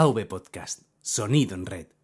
AV 0.00 0.26
Podcast, 0.28 0.82
sonido 1.00 1.56
en 1.56 1.66
red. 1.66 1.97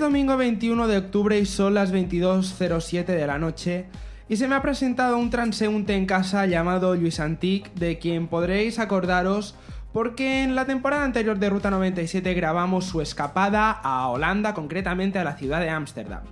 Domingo 0.00 0.36
21 0.38 0.88
de 0.88 0.96
octubre 0.96 1.38
y 1.38 1.44
son 1.44 1.74
las 1.74 1.92
22.07 1.92 3.04
de 3.04 3.26
la 3.26 3.38
noche 3.38 3.84
y 4.30 4.36
se 4.36 4.48
me 4.48 4.54
ha 4.54 4.62
presentado 4.62 5.18
un 5.18 5.28
transeúnte 5.28 5.94
en 5.94 6.06
casa 6.06 6.46
llamado 6.46 6.96
Luis 6.96 7.20
Antic, 7.20 7.72
de 7.74 7.98
quien 7.98 8.26
podréis 8.26 8.78
acordaros 8.78 9.54
porque 9.92 10.42
en 10.42 10.54
la 10.54 10.64
temporada 10.64 11.04
anterior 11.04 11.38
de 11.38 11.50
Ruta 11.50 11.70
97 11.70 12.32
grabamos 12.32 12.86
su 12.86 13.02
escapada 13.02 13.70
a 13.70 14.08
Holanda, 14.08 14.54
concretamente 14.54 15.18
a 15.18 15.24
la 15.24 15.36
ciudad 15.36 15.60
de 15.60 15.68
Ámsterdam. 15.68 16.22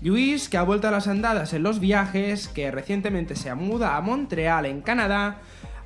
Luis, 0.00 0.48
que 0.48 0.56
ha 0.56 0.62
vuelto 0.62 0.86
a 0.86 0.92
las 0.92 1.08
andadas 1.08 1.52
en 1.54 1.64
los 1.64 1.80
viajes, 1.80 2.46
que 2.46 2.70
recientemente 2.70 3.34
se 3.34 3.52
muda 3.54 3.96
a 3.96 4.00
Montreal, 4.00 4.64
en 4.66 4.80
Canadá, 4.80 5.38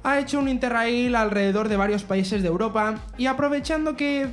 ha 0.03 0.19
hecho 0.19 0.39
un 0.39 0.49
interrail 0.49 1.15
alrededor 1.17 1.69
de 1.69 1.79
varios 1.79 2.05
países 2.05 2.43
de 2.43 2.49
Europa 2.49 2.97
y 3.17 3.27
aprovechando 3.27 3.97
que 3.97 4.29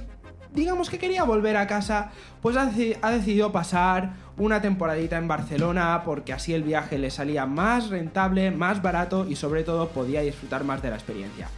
digamos 0.53 0.89
que 0.89 0.97
quería 0.97 1.23
volver 1.23 1.57
a 1.57 1.67
casa, 1.67 2.11
pues 2.41 2.57
ha, 2.57 2.69
deci- 2.71 2.97
ha 3.01 3.11
decidido 3.11 3.51
pasar 3.51 4.13
una 4.37 4.61
temporadita 4.61 5.17
en 5.17 5.27
Barcelona 5.27 6.01
porque 6.05 6.33
así 6.33 6.53
el 6.53 6.63
viaje 6.63 6.97
le 6.97 7.11
salía 7.11 7.45
más 7.45 7.89
rentable, 7.89 8.51
más 8.51 8.81
barato 8.81 9.25
y 9.29 9.35
sobre 9.35 9.63
todo 9.63 9.89
podía 9.89 10.21
disfrutar 10.21 10.63
más 10.63 10.81
de 10.81 10.89
la 10.89 10.95
experiencia. 10.95 11.49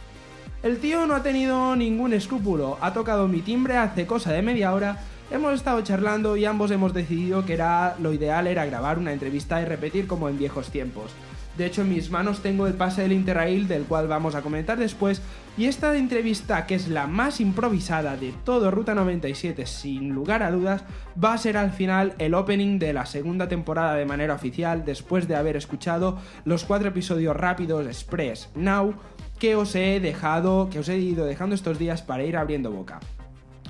El 0.62 0.78
tío 0.78 1.06
no 1.06 1.14
ha 1.14 1.22
tenido 1.22 1.74
ningún 1.74 2.12
escrúpulo, 2.12 2.78
ha 2.80 2.92
tocado 2.92 3.26
mi 3.28 3.40
timbre 3.40 3.76
hace 3.76 4.06
cosa 4.06 4.32
de 4.32 4.42
media 4.42 4.72
hora, 4.72 4.98
hemos 5.30 5.54
estado 5.54 5.80
charlando 5.80 6.36
y 6.36 6.44
ambos 6.44 6.70
hemos 6.70 6.92
decidido 6.92 7.44
que 7.44 7.54
era 7.54 7.96
lo 8.00 8.12
ideal 8.12 8.46
era 8.46 8.64
grabar 8.66 8.98
una 8.98 9.12
entrevista 9.12 9.60
y 9.60 9.64
repetir 9.64 10.06
como 10.06 10.28
en 10.28 10.38
viejos 10.38 10.70
tiempos. 10.70 11.10
De 11.56 11.66
hecho, 11.66 11.82
en 11.82 11.90
mis 11.90 12.10
manos 12.10 12.40
tengo 12.40 12.66
el 12.66 12.74
pase 12.74 13.02
del 13.02 13.12
Interrail, 13.12 13.68
del 13.68 13.84
cual 13.84 14.08
vamos 14.08 14.34
a 14.34 14.42
comentar 14.42 14.78
después, 14.78 15.20
y 15.58 15.66
esta 15.66 15.94
entrevista, 15.96 16.66
que 16.66 16.74
es 16.74 16.88
la 16.88 17.06
más 17.06 17.40
improvisada 17.40 18.16
de 18.16 18.32
todo 18.44 18.70
Ruta 18.70 18.94
97, 18.94 19.66
sin 19.66 20.10
lugar 20.10 20.42
a 20.42 20.50
dudas, 20.50 20.82
va 21.22 21.34
a 21.34 21.38
ser 21.38 21.58
al 21.58 21.72
final 21.72 22.14
el 22.18 22.32
opening 22.32 22.78
de 22.78 22.94
la 22.94 23.04
segunda 23.04 23.48
temporada 23.48 23.94
de 23.94 24.06
manera 24.06 24.34
oficial, 24.34 24.84
después 24.86 25.28
de 25.28 25.36
haber 25.36 25.56
escuchado 25.56 26.18
los 26.46 26.64
cuatro 26.64 26.88
episodios 26.88 27.36
rápidos 27.36 27.86
Express 27.86 28.48
Now 28.54 28.94
que 29.38 29.56
os 29.56 29.74
he 29.74 29.98
dejado, 29.98 30.70
que 30.70 30.78
os 30.78 30.88
he 30.88 30.98
ido 30.98 31.26
dejando 31.26 31.56
estos 31.56 31.76
días 31.76 32.00
para 32.00 32.22
ir 32.22 32.36
abriendo 32.36 32.70
boca. 32.70 33.00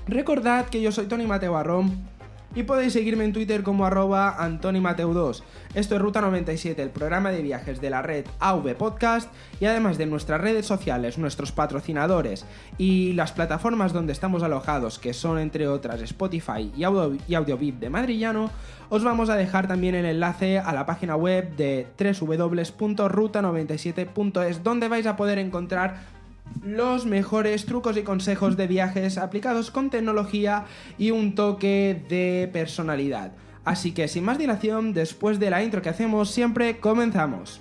Recordad 0.06 0.66
que 0.66 0.82
yo 0.82 0.92
soy 0.92 1.06
Tony 1.06 1.26
Mateo 1.26 1.52
Barrón 1.52 2.10
y 2.54 2.64
podéis 2.64 2.92
seguirme 2.92 3.24
en 3.24 3.32
Twitter 3.32 3.62
como 3.62 3.86
arroba 3.86 4.36
antonimateu2. 4.38 5.42
Esto 5.74 5.96
es 5.96 6.02
Ruta 6.02 6.20
97, 6.20 6.82
el 6.82 6.90
programa 6.90 7.30
de 7.30 7.40
viajes 7.42 7.80
de 7.80 7.88
la 7.90 8.02
red 8.02 8.26
AV 8.40 8.74
Podcast 8.74 9.32
y 9.60 9.64
además 9.64 9.98
de 9.98 10.06
nuestras 10.06 10.40
redes 10.40 10.66
sociales, 10.66 11.18
nuestros 11.18 11.50
patrocinadores 11.52 12.44
y 12.78 13.12
las 13.14 13.32
plataformas 13.32 13.92
donde 13.92 14.12
estamos 14.12 14.42
alojados, 14.42 14.98
que 14.98 15.14
son 15.14 15.38
entre 15.38 15.68
otras 15.68 16.00
Spotify 16.02 16.72
y, 16.76 16.82
Audio, 16.84 17.56
de 17.56 17.90
Madrillano, 17.90 18.50
os 18.90 19.04
vamos 19.04 19.30
a 19.30 19.36
dejar 19.36 19.68
también 19.68 19.94
el 19.94 20.04
enlace 20.04 20.58
a 20.58 20.72
la 20.72 20.84
página 20.84 21.14
web 21.16 21.56
de 21.56 21.86
www.ruta97.es 21.98 24.62
donde 24.62 24.88
vais 24.88 25.06
a 25.06 25.16
poder 25.16 25.38
encontrar 25.38 26.21
los 26.64 27.06
mejores 27.06 27.66
trucos 27.66 27.96
y 27.96 28.02
consejos 28.02 28.56
de 28.56 28.66
viajes 28.66 29.18
aplicados 29.18 29.70
con 29.70 29.90
tecnología 29.90 30.66
y 30.98 31.10
un 31.10 31.34
toque 31.34 32.04
de 32.08 32.48
personalidad. 32.52 33.32
Así 33.64 33.92
que 33.92 34.08
sin 34.08 34.24
más 34.24 34.38
dilación, 34.38 34.92
después 34.92 35.38
de 35.38 35.50
la 35.50 35.62
intro 35.62 35.82
que 35.82 35.88
hacemos 35.88 36.30
siempre, 36.30 36.78
comenzamos. 36.78 37.60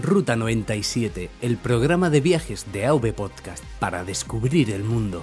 Ruta 0.00 0.34
97, 0.34 1.30
el 1.40 1.56
programa 1.56 2.10
de 2.10 2.20
viajes 2.20 2.66
de 2.72 2.86
AV 2.86 3.12
Podcast 3.12 3.62
para 3.78 4.02
descubrir 4.02 4.70
el 4.72 4.82
mundo. 4.82 5.22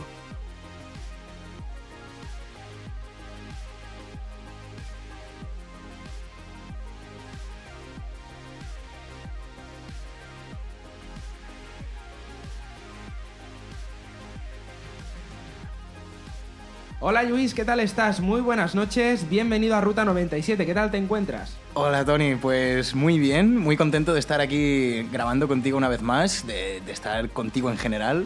Hola 17.21 17.29
Luis, 17.29 17.53
¿qué 17.53 17.63
tal 17.63 17.79
estás? 17.79 18.19
Muy 18.19 18.41
buenas 18.41 18.73
noches, 18.73 19.29
bienvenido 19.29 19.75
a 19.75 19.81
Ruta 19.81 20.03
97, 20.05 20.65
¿qué 20.65 20.73
tal 20.73 20.89
te 20.89 20.97
encuentras? 20.97 21.55
Hola 21.75 22.03
Tony, 22.03 22.33
pues 22.33 22.95
muy 22.95 23.19
bien, 23.19 23.57
muy 23.57 23.77
contento 23.77 24.15
de 24.15 24.19
estar 24.19 24.41
aquí 24.41 25.03
grabando 25.11 25.47
contigo 25.47 25.77
una 25.77 25.87
vez 25.87 26.01
más, 26.01 26.47
de, 26.47 26.77
estar 26.87 27.29
contigo 27.29 27.69
en 27.69 27.77
general. 27.77 28.25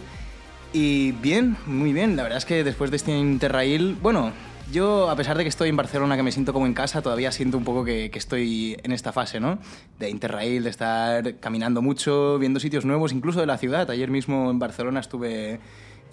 Y 0.72 1.12
bien, 1.12 1.58
muy 1.66 1.92
bien, 1.92 2.16
la 2.16 2.24
verdad 2.24 2.38
es 2.38 2.46
que 2.46 2.64
después 2.64 2.90
de 2.90 2.96
este 2.96 3.12
Interrail, 3.12 3.98
bueno, 4.02 4.32
yo 4.72 5.10
a 5.10 5.16
pesar 5.18 5.38
de 5.38 5.44
que 5.44 5.50
estoy 5.50 5.68
en 5.68 5.76
Barcelona, 5.76 6.16
que 6.16 6.24
me 6.24 6.32
siento 6.32 6.54
como 6.54 6.66
en 6.66 6.74
casa, 6.74 7.02
todavía 7.02 7.34
siento 7.34 7.58
un 7.58 7.66
poco 7.66 7.84
que 7.84 8.10
estoy 8.14 8.78
en 8.82 8.94
esta 8.94 9.12
fase, 9.12 9.42
¿no? 9.42 9.60
De 10.00 10.10
Interrail, 10.10 10.64
de 10.64 10.70
estar 10.70 11.36
caminando 11.42 11.82
mucho, 11.82 12.40
viendo 12.40 12.62
sitios 12.62 12.86
nuevos, 12.86 13.12
incluso 13.12 13.42
de 13.42 13.46
la 13.46 13.58
ciudad. 13.58 13.92
Ayer 13.92 14.10
mismo 14.10 14.50
en 14.50 14.58
Barcelona 14.58 15.02
estuve 15.02 15.60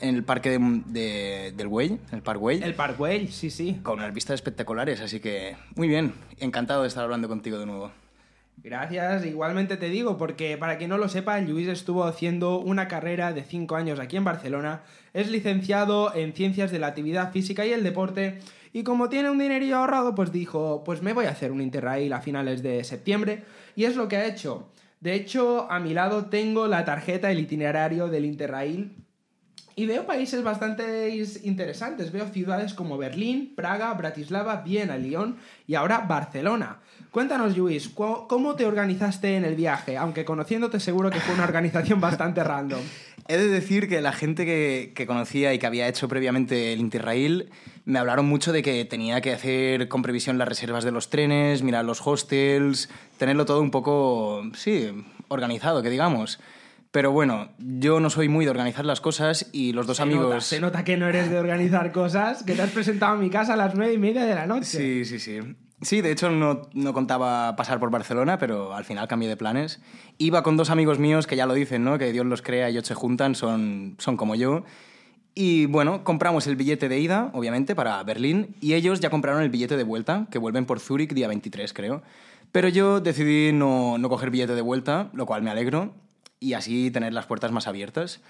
en 0.02 0.14
el 0.16 0.24
parque 0.24 0.50
de, 0.50 0.58
de- 0.86 1.52
del 1.56 1.68
Güell, 1.68 1.98
el 2.12 2.20
Parc 2.22 2.38
Güell 2.40 2.62
El 2.62 2.74
Parkway, 2.74 3.28
sí, 3.28 3.50
sí. 3.50 3.80
con 3.82 3.98
unas 4.00 4.12
vistas 4.12 4.34
espectaculares, 4.34 5.00
así 5.00 5.20
que 5.20 5.56
muy 5.76 5.88
bien, 5.88 6.12
encantado 6.40 6.82
de 6.82 6.88
estar 6.88 7.04
hablando 7.04 7.28
contigo 7.28 7.58
de 7.58 7.66
nuevo. 7.66 7.90
Gracias, 8.64 9.24
igualmente 9.24 9.76
te 9.76 9.88
digo, 9.88 10.18
porque 10.18 10.56
para 10.58 10.76
quien 10.78 10.90
no 10.90 10.98
lo 10.98 11.08
sepa, 11.08 11.40
Luis 11.40 11.66
estuvo 11.68 12.04
haciendo 12.04 12.58
una 12.60 12.86
carrera 12.86 13.32
de 13.32 13.42
5 13.42 13.74
años 13.76 13.98
aquí 13.98 14.16
en 14.16 14.24
Barcelona, 14.24 14.82
es 15.14 15.30
licenciado 15.30 16.14
en 16.14 16.32
Ciencias 16.32 16.70
de 16.70 16.78
la 16.78 16.88
Actividad 16.88 17.32
Física 17.32 17.64
y 17.66 17.72
el 17.72 17.82
Deporte, 17.82 18.38
y 18.72 18.84
como 18.84 19.08
tiene 19.08 19.30
un 19.30 19.38
dinerillo 19.38 19.78
ahorrado, 19.78 20.14
pues 20.14 20.32
dijo, 20.32 20.82
pues 20.84 21.02
me 21.02 21.12
voy 21.12 21.24
a 21.26 21.30
hacer 21.30 21.50
un 21.50 21.60
Interrail 21.60 22.12
a 22.12 22.20
finales 22.20 22.62
de 22.62 22.84
septiembre, 22.84 23.42
y 23.74 23.84
es 23.84 23.96
lo 23.96 24.06
que 24.08 24.16
ha 24.16 24.26
hecho. 24.26 24.68
De 25.00 25.14
hecho, 25.14 25.66
a 25.70 25.80
mi 25.80 25.92
lado 25.94 26.26
tengo 26.26 26.68
la 26.68 26.84
tarjeta, 26.84 27.30
el 27.32 27.40
itinerario 27.40 28.06
del 28.08 28.24
Interrail, 28.26 28.92
y 29.76 29.86
veo 29.86 30.06
países 30.06 30.42
bastante 30.42 31.08
interesantes. 31.44 32.12
Veo 32.12 32.26
ciudades 32.28 32.74
como 32.74 32.98
Berlín, 32.98 33.52
Praga, 33.56 33.92
Bratislava, 33.94 34.56
Viena, 34.62 34.96
Lyon 34.96 35.36
y 35.66 35.74
ahora 35.74 35.98
Barcelona. 36.00 36.78
Cuéntanos, 37.10 37.56
Luis, 37.56 37.88
¿cu- 37.88 38.26
¿cómo 38.28 38.54
te 38.54 38.64
organizaste 38.66 39.36
en 39.36 39.44
el 39.44 39.54
viaje? 39.54 39.96
Aunque 39.96 40.24
conociéndote 40.24 40.80
seguro 40.80 41.10
que 41.10 41.20
fue 41.20 41.34
una 41.34 41.44
organización 41.44 42.00
bastante 42.00 42.42
random. 42.42 42.80
He 43.28 43.36
de 43.36 43.48
decir 43.48 43.88
que 43.88 44.00
la 44.00 44.12
gente 44.12 44.44
que, 44.44 44.92
que 44.94 45.06
conocía 45.06 45.52
y 45.54 45.58
que 45.58 45.66
había 45.66 45.86
hecho 45.88 46.08
previamente 46.08 46.72
el 46.72 46.80
Interrail 46.80 47.50
me 47.84 47.98
hablaron 47.98 48.26
mucho 48.26 48.52
de 48.52 48.62
que 48.62 48.84
tenía 48.84 49.20
que 49.20 49.32
hacer 49.32 49.88
con 49.88 50.02
previsión 50.02 50.38
las 50.38 50.48
reservas 50.48 50.84
de 50.84 50.90
los 50.92 51.08
trenes, 51.10 51.62
mirar 51.62 51.84
los 51.84 52.00
hostels, 52.06 52.88
tenerlo 53.18 53.44
todo 53.44 53.60
un 53.60 53.70
poco, 53.70 54.42
sí, 54.54 54.90
organizado, 55.28 55.82
que 55.82 55.90
digamos. 55.90 56.40
Pero 56.92 57.10
bueno, 57.10 57.48
yo 57.58 58.00
no 58.00 58.10
soy 58.10 58.28
muy 58.28 58.44
de 58.44 58.50
organizar 58.50 58.84
las 58.84 59.00
cosas 59.00 59.48
y 59.50 59.72
los 59.72 59.86
dos 59.86 59.96
Se 59.96 60.02
amigos... 60.02 60.28
nota, 60.28 60.40
se 60.42 60.60
nota 60.60 60.84
que 60.84 60.98
no 60.98 61.08
eres 61.08 61.30
de 61.30 61.38
organizar 61.38 61.90
cosas, 61.90 62.42
que 62.42 62.54
te 62.54 62.60
has 62.60 62.70
presentado 62.70 63.14
a 63.14 63.16
mi 63.16 63.30
casa 63.30 63.54
a 63.54 63.56
las 63.56 63.74
nueve 63.74 63.94
y 63.94 63.98
media 63.98 64.26
de 64.26 64.34
la 64.34 64.46
noche. 64.46 64.66
Sí, 64.66 65.04
sí, 65.06 65.18
sí. 65.18 65.40
Sí, 65.80 66.02
de 66.02 66.12
hecho 66.12 66.30
no, 66.30 66.68
no 66.74 66.92
contaba 66.92 67.56
pasar 67.56 67.80
por 67.80 67.90
Barcelona, 67.90 68.38
pero 68.38 68.74
al 68.74 68.84
final 68.84 69.08
cambié 69.08 69.28
de 69.28 69.38
planes. 69.38 69.80
Iba 70.18 70.42
con 70.42 70.58
dos 70.58 70.68
amigos 70.68 70.98
míos 70.98 71.26
que 71.26 71.34
ya 71.34 71.46
lo 71.46 71.54
dicen, 71.54 71.82
¿no? 71.82 71.98
Que 71.98 72.12
Dios 72.12 72.26
los 72.26 72.42
crea 72.42 72.68
y 72.68 72.72
ellos 72.74 72.86
se 72.86 72.94
juntan, 72.94 73.34
son, 73.34 73.96
son 73.98 74.18
como 74.18 74.34
yo. 74.34 74.62
Y 75.34 75.64
bueno, 75.66 76.04
compramos 76.04 76.46
el 76.46 76.56
billete 76.56 76.90
de 76.90 77.00
ida, 77.00 77.30
obviamente, 77.32 77.74
para 77.74 78.02
Berlín, 78.04 78.54
y 78.60 78.74
ellos 78.74 79.00
ya 79.00 79.08
compraron 79.08 79.42
el 79.42 79.48
billete 79.48 79.78
de 79.78 79.82
vuelta, 79.82 80.26
que 80.30 80.38
vuelven 80.38 80.66
por 80.66 80.78
Zúrich 80.78 81.14
día 81.14 81.26
23, 81.26 81.72
creo. 81.72 82.02
Pero 82.52 82.68
yo 82.68 83.00
decidí 83.00 83.50
no, 83.52 83.96
no 83.96 84.10
coger 84.10 84.30
billete 84.30 84.54
de 84.54 84.60
vuelta, 84.60 85.08
lo 85.14 85.24
cual 85.24 85.42
me 85.42 85.50
alegro, 85.50 85.94
y 86.42 86.54
así 86.54 86.90
tener 86.90 87.14
las 87.14 87.26
puertas 87.26 87.52
más 87.52 87.68
abiertas. 87.68 88.20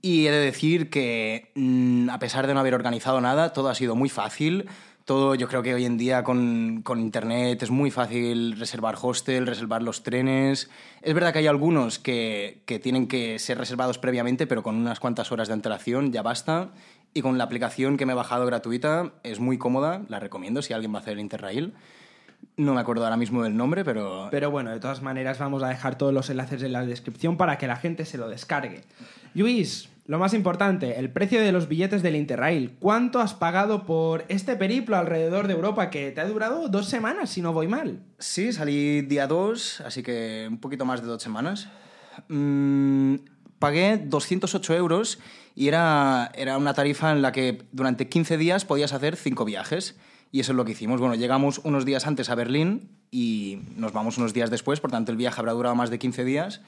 Y 0.00 0.26
he 0.26 0.30
de 0.30 0.38
decir 0.38 0.90
que, 0.90 1.50
mm, 1.54 2.08
a 2.10 2.18
pesar 2.18 2.46
de 2.46 2.54
no 2.54 2.60
haber 2.60 2.74
organizado 2.74 3.20
nada, 3.20 3.52
todo 3.52 3.68
ha 3.68 3.74
sido 3.74 3.94
muy 3.94 4.08
fácil. 4.08 4.66
Todo, 5.04 5.34
yo 5.34 5.48
creo 5.48 5.62
que 5.62 5.74
hoy 5.74 5.84
en 5.84 5.96
día 5.96 6.22
con, 6.22 6.82
con 6.82 7.00
internet 7.00 7.62
es 7.62 7.70
muy 7.70 7.90
fácil 7.90 8.58
reservar 8.58 8.96
hostel, 9.00 9.46
reservar 9.46 9.82
los 9.82 10.02
trenes. 10.02 10.70
Es 11.02 11.14
verdad 11.14 11.32
que 11.32 11.40
hay 11.40 11.46
algunos 11.46 11.98
que, 11.98 12.62
que 12.66 12.78
tienen 12.78 13.08
que 13.08 13.38
ser 13.38 13.58
reservados 13.58 13.98
previamente, 13.98 14.46
pero 14.46 14.62
con 14.62 14.76
unas 14.76 15.00
cuantas 15.00 15.32
horas 15.32 15.48
de 15.48 15.54
antelación 15.54 16.12
ya 16.12 16.22
basta. 16.22 16.70
Y 17.14 17.22
con 17.22 17.38
la 17.38 17.44
aplicación 17.44 17.96
que 17.96 18.06
me 18.06 18.12
he 18.12 18.16
bajado 18.16 18.44
gratuita 18.46 19.12
es 19.22 19.40
muy 19.40 19.58
cómoda, 19.58 20.02
la 20.08 20.20
recomiendo 20.20 20.62
si 20.62 20.74
alguien 20.74 20.92
va 20.92 20.98
a 20.98 21.00
hacer 21.00 21.14
el 21.14 21.20
Interrail. 21.20 21.72
No 22.56 22.74
me 22.74 22.80
acuerdo 22.80 23.04
ahora 23.04 23.16
mismo 23.16 23.44
del 23.44 23.56
nombre, 23.56 23.84
pero... 23.84 24.28
Pero 24.30 24.50
bueno, 24.50 24.70
de 24.70 24.80
todas 24.80 25.00
maneras 25.00 25.38
vamos 25.38 25.62
a 25.62 25.68
dejar 25.68 25.96
todos 25.96 26.12
los 26.12 26.28
enlaces 26.28 26.62
en 26.62 26.72
la 26.72 26.84
descripción 26.84 27.36
para 27.36 27.56
que 27.56 27.68
la 27.68 27.76
gente 27.76 28.04
se 28.04 28.18
lo 28.18 28.28
descargue. 28.28 28.82
Luis, 29.34 29.88
lo 30.08 30.18
más 30.18 30.32
importante, 30.32 30.98
el 30.98 31.10
precio 31.10 31.38
de 31.38 31.52
los 31.52 31.68
billetes 31.68 32.02
del 32.02 32.16
Interrail. 32.16 32.74
¿Cuánto 32.80 33.20
has 33.20 33.34
pagado 33.34 33.84
por 33.84 34.24
este 34.28 34.56
periplo 34.56 34.96
alrededor 34.96 35.46
de 35.46 35.52
Europa 35.52 35.90
que 35.90 36.10
te 36.12 36.20
ha 36.22 36.26
durado 36.26 36.68
dos 36.68 36.88
semanas, 36.88 37.28
si 37.28 37.42
no 37.42 37.52
voy 37.52 37.68
mal? 37.68 38.00
Sí, 38.18 38.54
salí 38.54 39.02
día 39.02 39.26
2, 39.26 39.82
así 39.82 40.02
que 40.02 40.46
un 40.48 40.58
poquito 40.58 40.86
más 40.86 41.02
de 41.02 41.08
dos 41.08 41.22
semanas. 41.22 41.68
Mm, 42.28 43.16
pagué 43.58 43.98
208 43.98 44.74
euros 44.74 45.18
y 45.54 45.68
era, 45.68 46.32
era 46.34 46.56
una 46.56 46.72
tarifa 46.72 47.12
en 47.12 47.20
la 47.20 47.30
que 47.30 47.64
durante 47.72 48.08
15 48.08 48.38
días 48.38 48.64
podías 48.64 48.94
hacer 48.94 49.14
5 49.14 49.44
viajes. 49.44 49.98
Y 50.30 50.40
eso 50.40 50.52
es 50.52 50.56
lo 50.56 50.64
que 50.64 50.72
hicimos. 50.72 51.00
Bueno, 51.00 51.14
llegamos 51.14 51.60
unos 51.64 51.84
días 51.84 52.06
antes 52.06 52.28
a 52.30 52.34
Berlín 52.34 52.90
y 53.10 53.60
nos 53.76 53.92
vamos 53.92 54.18
unos 54.18 54.34
días 54.34 54.50
después, 54.50 54.80
por 54.80 54.90
tanto 54.90 55.10
el 55.10 55.16
viaje 55.16 55.40
habrá 55.40 55.52
durado 55.52 55.74
más 55.74 55.90
de 55.90 55.98
15 55.98 56.24
días. 56.24 56.60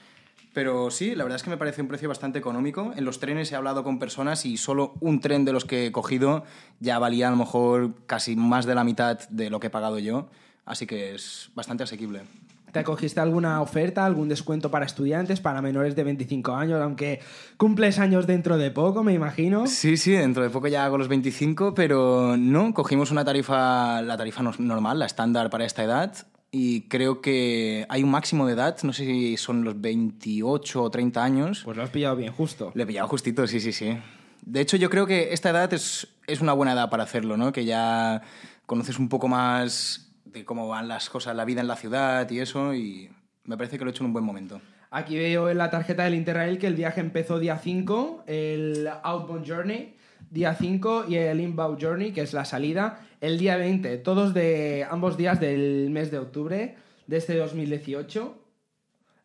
Pero 0.53 0.91
sí, 0.91 1.15
la 1.15 1.23
verdad 1.23 1.37
es 1.37 1.43
que 1.43 1.49
me 1.49 1.57
parece 1.57 1.81
un 1.81 1.87
precio 1.87 2.09
bastante 2.09 2.37
económico. 2.37 2.91
En 2.95 3.05
los 3.05 3.19
trenes 3.19 3.51
he 3.51 3.55
hablado 3.55 3.83
con 3.83 3.99
personas 3.99 4.45
y 4.45 4.57
solo 4.57 4.95
un 4.99 5.21
tren 5.21 5.45
de 5.45 5.53
los 5.53 5.63
que 5.63 5.85
he 5.85 5.91
cogido 5.91 6.43
ya 6.79 6.99
valía 6.99 7.29
a 7.29 7.31
lo 7.31 7.37
mejor 7.37 7.93
casi 8.05 8.35
más 8.35 8.65
de 8.65 8.75
la 8.75 8.83
mitad 8.83 9.17
de 9.29 9.49
lo 9.49 9.59
que 9.59 9.67
he 9.67 9.69
pagado 9.69 9.97
yo. 9.99 10.29
Así 10.65 10.85
que 10.85 11.15
es 11.15 11.51
bastante 11.55 11.83
asequible. 11.83 12.23
¿Te 12.71 12.83
cogiste 12.83 13.19
alguna 13.19 13.61
oferta, 13.61 14.05
algún 14.05 14.29
descuento 14.29 14.71
para 14.71 14.85
estudiantes, 14.85 15.41
para 15.41 15.61
menores 15.61 15.95
de 15.95 16.03
25 16.03 16.53
años, 16.55 16.81
aunque 16.81 17.19
cumples 17.57 17.99
años 17.99 18.27
dentro 18.27 18.57
de 18.57 18.71
poco, 18.71 19.03
me 19.03 19.13
imagino? 19.13 19.67
Sí, 19.67 19.97
sí, 19.97 20.11
dentro 20.11 20.41
de 20.43 20.49
poco 20.49 20.67
ya 20.67 20.85
hago 20.85 20.97
los 20.97 21.07
25, 21.09 21.73
pero 21.73 22.37
no, 22.37 22.73
cogimos 22.73 23.11
una 23.11 23.25
tarifa, 23.25 24.01
la 24.01 24.15
tarifa 24.17 24.41
no- 24.41 24.53
normal, 24.57 24.99
la 24.99 25.05
estándar 25.05 25.49
para 25.49 25.65
esta 25.65 25.83
edad, 25.83 26.15
y 26.49 26.81
creo 26.89 27.21
que 27.21 27.85
hay 27.89 28.03
un 28.03 28.11
máximo 28.11 28.45
de 28.47 28.53
edad, 28.53 28.77
no 28.83 28.93
sé 28.93 29.05
si 29.05 29.37
son 29.37 29.63
los 29.63 29.79
28 29.79 30.83
o 30.83 30.89
30 30.89 31.23
años. 31.23 31.61
Pues 31.63 31.77
lo 31.77 31.83
has 31.83 31.89
pillado 31.89 32.15
bien 32.15 32.31
justo. 32.33 32.71
Le 32.75 32.83
he 32.83 32.85
pillado 32.85 33.07
justito, 33.07 33.47
sí, 33.47 33.59
sí, 33.59 33.71
sí. 33.73 33.97
De 34.45 34.59
hecho, 34.61 34.75
yo 34.77 34.89
creo 34.89 35.05
que 35.05 35.33
esta 35.33 35.49
edad 35.49 35.71
es, 35.73 36.07
es 36.27 36.41
una 36.41 36.53
buena 36.53 36.73
edad 36.73 36.89
para 36.89 37.03
hacerlo, 37.03 37.37
¿no? 37.37 37.51
Que 37.51 37.63
ya 37.65 38.21
conoces 38.65 38.97
un 38.99 39.07
poco 39.07 39.27
más 39.27 40.10
de 40.31 40.45
cómo 40.45 40.67
van 40.67 40.87
las 40.87 41.09
cosas, 41.09 41.35
la 41.35 41.45
vida 41.45 41.61
en 41.61 41.67
la 41.67 41.75
ciudad 41.75 42.29
y 42.29 42.39
eso, 42.39 42.73
y 42.73 43.09
me 43.45 43.57
parece 43.57 43.77
que 43.77 43.83
lo 43.83 43.89
he 43.89 43.91
hecho 43.91 44.03
en 44.03 44.07
un 44.07 44.13
buen 44.13 44.25
momento. 44.25 44.61
Aquí 44.89 45.17
veo 45.17 45.49
en 45.49 45.57
la 45.57 45.69
tarjeta 45.69 46.03
del 46.03 46.15
Interrail 46.15 46.57
que 46.59 46.67
el 46.67 46.75
viaje 46.75 46.99
empezó 46.99 47.39
día 47.39 47.57
5, 47.57 48.25
el 48.27 48.89
Outbound 49.03 49.47
Journey, 49.47 49.95
día 50.29 50.53
5 50.53 51.05
y 51.07 51.15
el 51.15 51.39
Inbound 51.39 51.81
Journey, 51.81 52.11
que 52.11 52.21
es 52.21 52.33
la 52.33 52.45
salida, 52.45 52.99
el 53.21 53.37
día 53.37 53.55
20, 53.55 53.97
todos 53.99 54.33
de 54.33 54.85
ambos 54.89 55.17
días 55.17 55.39
del 55.39 55.89
mes 55.91 56.11
de 56.11 56.19
octubre 56.19 56.75
de 57.07 57.17
este 57.17 57.37
2018. 57.37 58.37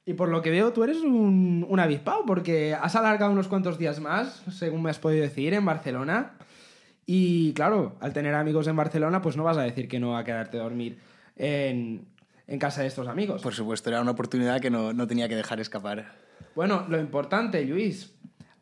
Y 0.09 0.15
por 0.15 0.29
lo 0.29 0.41
que 0.41 0.51
veo, 0.51 0.73
tú 0.73 0.85
eres 0.85 0.99
un, 0.99 1.67
un 1.69 1.81
avispado, 1.81 2.25
porque 2.25 2.75
has 2.75 2.95
alargado 2.95 3.33
unos 3.33 3.49
cuantos 3.49 3.77
días 3.77 3.99
más, 3.99 4.45
según 4.53 4.83
me 4.83 4.91
has 4.91 5.01
podido 5.01 5.23
decir, 5.23 5.53
en 5.53 5.65
Barcelona. 5.65 6.35
Y 7.07 7.53
claro, 7.53 7.97
al 8.01 8.13
tener 8.13 8.35
amigos 8.35 8.67
en 8.67 8.77
Barcelona, 8.77 9.23
pues 9.23 9.37
no 9.37 9.45
vas 9.45 9.57
a 9.57 9.63
decir 9.63 9.89
que 9.89 10.01
no 10.01 10.11
va 10.11 10.19
a 10.19 10.25
quedarte 10.25 10.59
a 10.59 10.63
dormir 10.63 10.99
en, 11.37 12.05
en 12.49 12.59
casa 12.59 12.83
de 12.83 12.89
estos 12.89 13.07
amigos. 13.07 13.43
Por 13.43 13.55
supuesto, 13.55 13.89
era 13.91 14.01
una 14.01 14.11
oportunidad 14.11 14.61
que 14.61 14.71
no, 14.71 14.93
no 14.93 15.07
tenía 15.07 15.29
que 15.29 15.37
dejar 15.37 15.61
escapar. 15.61 16.13
Bueno, 16.57 16.85
lo 16.89 16.99
importante, 16.99 17.65
Luis, 17.65 18.13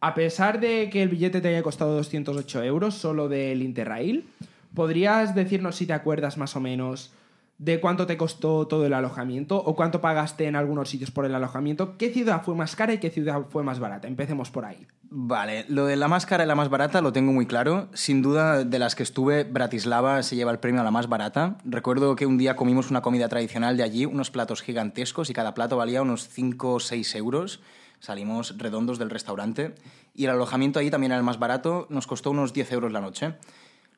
a 0.01 0.15
pesar 0.15 0.61
de 0.61 0.91
que 0.91 1.03
el 1.03 1.09
billete 1.09 1.41
te 1.41 1.49
haya 1.49 1.63
costado 1.63 1.95
208 1.95 2.63
euros 2.65 2.95
solo 2.95 3.29
del 3.29 3.63
Interrail, 3.63 4.29
¿podrías 4.75 5.35
decirnos 5.35 5.77
si 5.77 5.87
te 5.87 5.95
acuerdas 5.95 6.37
más 6.37 6.55
o 6.57 6.61
menos 6.61 7.13
de 7.59 7.81
cuánto 7.81 8.07
te 8.07 8.17
costó 8.17 8.67
todo 8.67 8.87
el 8.87 8.95
alojamiento 8.95 9.57
o 9.57 9.77
cuánto 9.77 10.01
pagaste 10.01 10.47
en 10.47 10.57
algunos 10.57 10.89
sitios 10.89 11.11
por 11.11 11.25
el 11.25 11.35
alojamiento? 11.35 11.97
¿Qué 11.97 12.11
ciudad 12.11 12.43
fue 12.43 12.55
más 12.55 12.77
cara 12.77 12.95
y 12.95 12.99
qué 12.99 13.11
ciudad 13.11 13.43
fue 13.49 13.63
más 13.63 13.79
barata? 13.79 14.09
Empecemos 14.09 14.51
por 14.51 14.65
ahí. 14.65 14.87
Vale, 15.17 15.65
lo 15.69 15.87
de 15.87 15.95
la 15.95 16.09
más 16.09 16.27
cara 16.27 16.43
y 16.43 16.47
la 16.47 16.57
más 16.57 16.71
barata 16.71 17.01
lo 17.01 17.13
tengo 17.13 17.33
muy 17.33 17.47
claro. 17.47 17.89
Sin 17.95 18.21
duda, 18.21 18.65
de 18.65 18.79
las 18.81 18.97
que 18.97 19.05
estuve, 19.05 19.45
Bratislava 19.45 20.23
se 20.25 20.35
lleva 20.35 20.51
el 20.51 20.59
premio 20.59 20.81
a 20.81 20.85
la 20.85 20.91
más 20.91 21.09
barata. 21.09 21.59
Recuerdo 21.65 22.17
que 22.17 22.27
un 22.27 22.37
día 22.37 22.57
comimos 22.57 22.91
una 22.91 23.01
comida 23.01 23.29
tradicional 23.29 23.77
de 23.77 23.85
allí, 23.85 24.07
unos 24.07 24.33
platos 24.33 24.61
gigantescos, 24.61 25.31
y 25.31 25.33
cada 25.33 25.55
plato 25.55 25.77
valía 25.77 26.03
unos 26.03 26.29
5 26.29 26.73
o 26.73 26.81
6 26.81 27.15
euros. 27.15 27.61
Salimos 28.01 28.59
redondos 28.59 28.99
del 28.99 29.11
restaurante. 29.11 29.77
Y 30.15 30.25
el 30.25 30.31
alojamiento 30.31 30.81
allí 30.81 30.91
también 30.91 31.13
era 31.13 31.19
el 31.19 31.25
más 31.25 31.39
barato, 31.39 31.87
nos 31.91 32.07
costó 32.09 32.33
unos 32.33 32.53
10 32.53 32.73
euros 32.73 32.93
la 32.93 33.01
noche. 33.01 33.35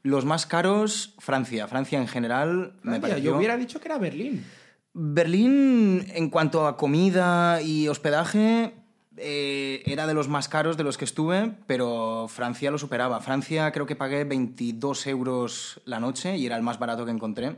Los 0.07 0.25
más 0.25 0.47
caros, 0.47 1.15
Francia. 1.19 1.67
Francia 1.67 1.99
en 1.99 2.07
general 2.07 2.75
me 2.83 2.93
Francia, 2.93 3.01
pareció... 3.01 3.31
Yo 3.33 3.37
hubiera 3.37 3.57
dicho 3.57 3.81
que 3.81 3.89
era 3.89 3.99
Berlín. 3.99 4.45
Berlín, 4.93 6.07
en 6.15 6.31
cuanto 6.31 6.69
a 6.69 6.77
comida 6.77 7.61
y 7.61 7.89
hospedaje, 7.89 8.73
eh, 9.17 9.83
era 9.85 10.07
de 10.07 10.15
los 10.15 10.29
más 10.29 10.49
caros 10.49 10.77
de 10.77 10.85
los 10.85 10.97
que 10.97 11.05
estuve, 11.05 11.57
pero 11.67 12.29
Francia 12.29 12.71
lo 12.71 12.79
superaba. 12.79 13.21
Francia 13.21 13.73
creo 13.73 13.87
que 13.87 13.97
pagué 13.97 14.23
22 14.23 15.09
euros 15.09 15.81
la 15.87 15.99
noche 15.99 16.37
y 16.37 16.47
era 16.47 16.57
el 16.57 16.63
más 16.63 16.79
barato 16.79 17.05
que 17.05 17.11
encontré. 17.11 17.57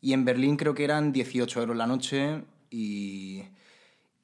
Y 0.00 0.12
en 0.12 0.24
Berlín 0.24 0.56
creo 0.56 0.74
que 0.76 0.84
eran 0.84 1.10
18 1.10 1.60
euros 1.60 1.76
la 1.76 1.88
noche 1.88 2.44
y... 2.70 3.42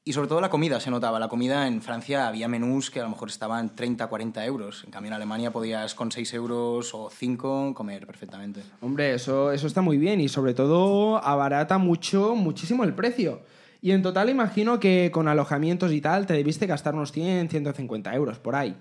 Y 0.08 0.12
sobre 0.12 0.28
todo 0.28 0.40
la 0.40 0.50
comida 0.50 0.78
se 0.78 0.88
notaba. 0.88 1.18
La 1.18 1.26
comida 1.26 1.66
en 1.66 1.82
Francia 1.82 2.28
había 2.28 2.46
menús 2.46 2.92
que 2.92 3.00
a 3.00 3.02
lo 3.02 3.08
mejor 3.08 3.28
estaban 3.28 3.74
30, 3.74 4.06
40 4.06 4.46
euros. 4.46 4.84
En 4.84 4.92
cambio 4.92 5.08
en 5.08 5.14
Alemania 5.14 5.50
podías 5.50 5.96
con 5.96 6.12
6 6.12 6.32
euros 6.34 6.94
o 6.94 7.10
5 7.10 7.74
comer 7.74 8.06
perfectamente. 8.06 8.62
Hombre, 8.80 9.14
eso, 9.14 9.50
eso 9.50 9.66
está 9.66 9.80
muy 9.80 9.98
bien 9.98 10.20
y 10.20 10.28
sobre 10.28 10.54
todo 10.54 11.16
abarata 11.16 11.78
mucho, 11.78 12.36
muchísimo 12.36 12.84
el 12.84 12.94
precio. 12.94 13.40
Y 13.82 13.90
en 13.90 14.02
total 14.02 14.30
imagino 14.30 14.78
que 14.78 15.10
con 15.12 15.26
alojamientos 15.26 15.90
y 15.90 16.00
tal 16.00 16.24
te 16.24 16.34
debiste 16.34 16.68
gastar 16.68 16.94
unos 16.94 17.10
100, 17.10 17.48
150 17.48 18.14
euros 18.14 18.38
por 18.38 18.54
ahí. 18.54 18.76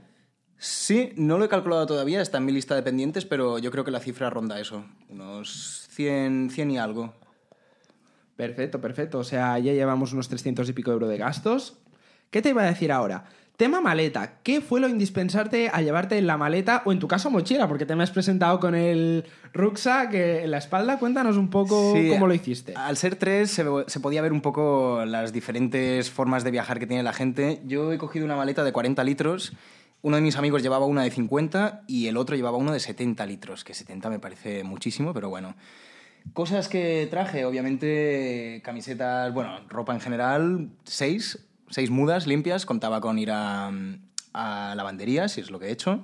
Sí, 0.59 1.09
no 1.15 1.39
lo 1.39 1.45
he 1.45 1.49
calculado 1.49 1.87
todavía, 1.87 2.21
está 2.21 2.37
en 2.37 2.45
mi 2.45 2.51
lista 2.51 2.75
de 2.75 2.83
pendientes, 2.83 3.25
pero 3.25 3.57
yo 3.57 3.71
creo 3.71 3.83
que 3.83 3.89
la 3.89 3.99
cifra 3.99 4.29
ronda 4.29 4.59
eso, 4.59 4.85
unos 5.09 5.87
100, 5.89 6.51
100 6.51 6.69
y 6.69 6.77
algo. 6.77 7.15
Perfecto, 8.35 8.81
perfecto. 8.81 9.19
O 9.19 9.23
sea, 9.23 9.57
ya 9.59 9.73
llevamos 9.73 10.13
unos 10.13 10.27
300 10.29 10.67
y 10.69 10.73
pico 10.73 10.91
euros 10.91 11.09
de 11.09 11.17
gastos. 11.17 11.77
¿Qué 12.31 12.41
te 12.41 12.49
iba 12.49 12.63
a 12.63 12.65
decir 12.65 12.91
ahora? 12.91 13.25
Tema 13.57 13.79
maleta. 13.79 14.39
¿Qué 14.43 14.59
fue 14.59 14.81
lo 14.81 14.89
indispensable 14.89 15.69
a 15.71 15.81
llevarte 15.81 16.17
en 16.17 16.27
la 16.27 16.35
maleta 16.35 16.81
o 16.83 16.91
en 16.91 16.99
tu 16.99 17.07
caso 17.07 17.31
mochila? 17.31 17.69
Porque 17.69 17.85
te 17.85 17.95
me 17.95 18.03
has 18.03 18.11
presentado 18.11 18.59
con 18.59 18.75
el 18.75 19.23
rucksack 19.53 20.13
en 20.13 20.51
la 20.51 20.57
espalda. 20.57 20.99
Cuéntanos 20.99 21.37
un 21.37 21.49
poco 21.49 21.93
Sí, 21.95 22.09
cómo 22.09 22.27
lo 22.27 22.33
hiciste. 22.33 22.73
Al 22.75 22.97
ser 22.97 23.15
tres 23.15 23.51
se, 23.51 23.63
se 23.87 23.99
podía 24.01 24.21
ver 24.21 24.33
un 24.33 24.41
poco 24.41 25.05
las 25.05 25.31
diferentes 25.31 26.09
formas 26.11 26.43
de 26.43 26.51
viajar 26.51 26.79
que 26.79 26.87
tiene 26.87 27.03
la 27.03 27.13
gente. 27.13 27.61
Yo 27.65 27.93
he 27.93 27.97
cogido 27.97 28.25
una 28.25 28.35
maleta 28.35 28.65
de 28.65 28.73
40 28.73 29.01
litros, 29.05 29.53
uno 30.01 30.17
de 30.17 30.21
mis 30.21 30.35
amigos 30.35 30.61
llevaba 30.61 30.85
una 30.85 31.03
de 31.03 31.11
50 31.11 31.83
y 31.87 32.07
el 32.07 32.17
otro 32.17 32.35
llevaba 32.35 32.57
uno 32.57 32.73
de 32.73 32.81
70 32.81 33.25
litros, 33.25 33.63
que 33.63 33.73
70 33.73 34.09
me 34.09 34.19
parece 34.19 34.65
muchísimo, 34.65 35.13
pero 35.13 35.29
bueno. 35.29 35.55
Cosas 36.33 36.67
que 36.67 37.07
traje, 37.09 37.45
obviamente 37.45 38.61
camisetas, 38.63 39.33
bueno, 39.33 39.59
ropa 39.69 39.93
en 39.93 40.01
general, 40.01 40.69
seis, 40.83 41.47
seis 41.69 41.89
mudas 41.89 42.27
limpias, 42.27 42.65
contaba 42.65 42.99
con 42.99 43.17
ir 43.19 43.31
a, 43.31 43.71
a 44.33 44.73
lavanderías, 44.75 45.31
si 45.31 45.41
es 45.41 45.49
lo 45.49 45.59
que 45.59 45.67
he 45.67 45.71
hecho. 45.71 46.03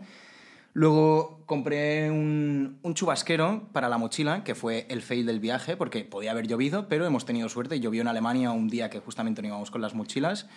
Luego 0.73 1.43
compré 1.47 2.09
un, 2.09 2.79
un 2.81 2.93
chubasquero 2.93 3.67
para 3.73 3.89
la 3.89 3.97
mochila, 3.97 4.45
que 4.45 4.55
fue 4.55 4.85
el 4.89 5.01
fail 5.01 5.25
del 5.25 5.41
viaje, 5.41 5.75
porque 5.75 6.05
podía 6.05 6.31
haber 6.31 6.47
llovido, 6.47 6.87
pero 6.87 7.05
hemos 7.05 7.25
tenido 7.25 7.49
suerte 7.49 7.81
llovió 7.81 8.01
en 8.01 8.07
Alemania 8.07 8.51
un 8.51 8.69
día 8.69 8.89
que 8.89 8.99
justamente 8.99 9.41
no 9.41 9.49
íbamos 9.49 9.69
con 9.69 9.81
las 9.81 9.95
mochilas. 9.95 10.47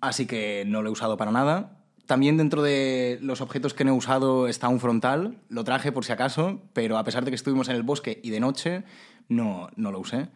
así 0.00 0.26
que 0.26 0.64
no 0.66 0.82
lo 0.82 0.90
he 0.90 0.92
usado 0.92 1.16
para 1.16 1.32
nada. 1.32 1.77
También 2.08 2.38
dentro 2.38 2.62
de 2.62 3.18
los 3.20 3.42
objetos 3.42 3.74
que 3.74 3.84
no 3.84 3.90
he 3.90 3.94
usado 3.94 4.48
está 4.48 4.70
un 4.70 4.80
frontal, 4.80 5.36
lo 5.50 5.62
traje 5.62 5.92
por 5.92 6.06
si 6.06 6.12
acaso, 6.12 6.62
pero 6.72 6.96
a 6.96 7.04
pesar 7.04 7.22
de 7.26 7.30
que 7.30 7.34
estuvimos 7.34 7.68
en 7.68 7.76
el 7.76 7.82
bosque 7.82 8.18
y 8.22 8.30
de 8.30 8.40
noche, 8.40 8.82
no, 9.28 9.68
no 9.76 9.92
lo 9.92 10.00
usé. 10.00 10.28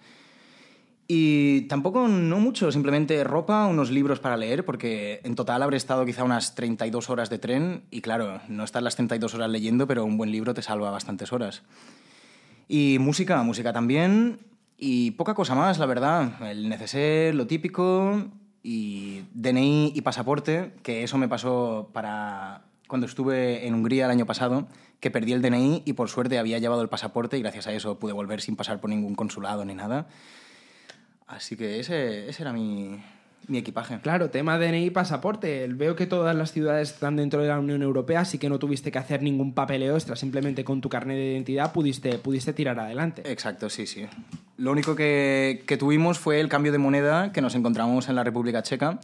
Y 1.09 1.63
tampoco, 1.69 2.09
no 2.09 2.41
mucho, 2.41 2.71
simplemente 2.71 3.25
ropa, 3.25 3.67
unos 3.69 3.91
libros 3.91 4.21
para 4.21 4.37
leer, 4.37 4.67
porque 4.67 5.23
en 5.25 5.35
total 5.35 5.63
habré 5.63 5.79
estado 5.79 6.05
quizá 6.05 6.25
unas 6.25 6.55
32 6.55 7.09
horas 7.09 7.31
de 7.31 7.39
tren 7.39 7.85
y 7.91 8.03
claro, 8.03 8.43
no 8.49 8.65
estás 8.65 8.83
las 8.83 8.97
32 8.97 9.35
horas 9.35 9.49
leyendo, 9.49 9.87
pero 9.87 10.05
un 10.05 10.19
buen 10.19 10.31
libro 10.31 10.53
te 10.53 10.61
salva 10.61 10.91
bastantes 10.91 11.33
horas. 11.33 11.63
Y 12.69 12.99
música, 13.01 13.43
música 13.43 13.73
también, 13.73 14.41
y 14.77 15.13
poca 15.13 15.33
cosa 15.33 15.55
más, 15.55 15.79
la 15.79 15.87
verdad. 15.87 16.43
El 16.43 16.69
neceser, 16.69 17.35
lo 17.35 17.47
típico, 17.47 18.29
y 18.63 19.25
DNI 19.35 19.93
y 19.95 20.01
pasaporte, 20.03 20.73
que 20.83 21.03
eso 21.03 21.19
me 21.19 21.29
pasó 21.29 21.91
para 21.93 22.63
cuando 22.87 23.07
estuve 23.07 23.67
en 23.67 23.75
Hungría 23.75 24.05
el 24.05 24.11
año 24.11 24.27
pasado, 24.27 24.69
que 25.01 25.11
perdí 25.11 25.33
el 25.33 25.43
DNI 25.43 25.83
y 25.85 25.95
por 25.95 26.09
suerte 26.09 26.39
había 26.39 26.59
llevado 26.59 26.83
el 26.83 26.89
pasaporte 26.89 27.39
y 27.39 27.41
gracias 27.41 27.67
a 27.67 27.73
eso 27.73 27.99
pude 27.99 28.13
volver 28.13 28.41
sin 28.41 28.55
pasar 28.55 28.81
por 28.81 28.91
ningún 28.91 29.15
consulado 29.15 29.65
ni 29.65 29.75
nada. 29.75 30.07
Así 31.27 31.57
que 31.57 31.81
ese, 31.81 32.29
ese 32.29 32.43
era 32.43 32.53
mi, 32.53 33.03
mi 33.49 33.59
equipaje. 33.59 33.99
Claro, 34.03 34.31
tema 34.31 34.59
DNI 34.59 34.87
y 34.87 34.91
pasaporte. 34.91 35.67
Veo 35.69 35.97
que 35.97 36.07
todas 36.07 36.35
las 36.35 36.53
ciudades 36.53 36.93
están 36.93 37.17
dentro 37.17 37.43
de 37.43 37.49
la 37.49 37.59
Unión 37.59 37.83
Europea, 37.83 38.21
así 38.21 38.39
que 38.39 38.49
no 38.49 38.59
tuviste 38.59 38.91
que 38.93 38.99
hacer 38.99 39.23
ningún 39.23 39.55
papeleo 39.55 39.95
extra, 39.95 40.17
simplemente 40.17 40.65
con 40.65 40.81
tu 40.81 40.89
carnet 40.89 41.17
de 41.17 41.33
identidad 41.33 41.73
pudiste, 41.73 42.19
pudiste 42.19 42.53
tirar 42.53 42.79
adelante. 42.79 43.23
Exacto, 43.31 43.69
sí, 43.69 43.87
sí. 43.87 44.07
Lo 44.57 44.71
único 44.73 44.95
que, 44.95 45.65
que 45.67 45.77
tuvimos 45.77 46.19
fue 46.19 46.41
el 46.41 46.49
cambio 46.49 46.73
de 46.73 46.79
moneda 46.79 47.33
que 47.33 47.41
nos 47.41 47.55
encontramos 47.55 48.09
en 48.09 48.15
la 48.15 48.25
República 48.25 48.63
Checa 48.63 49.01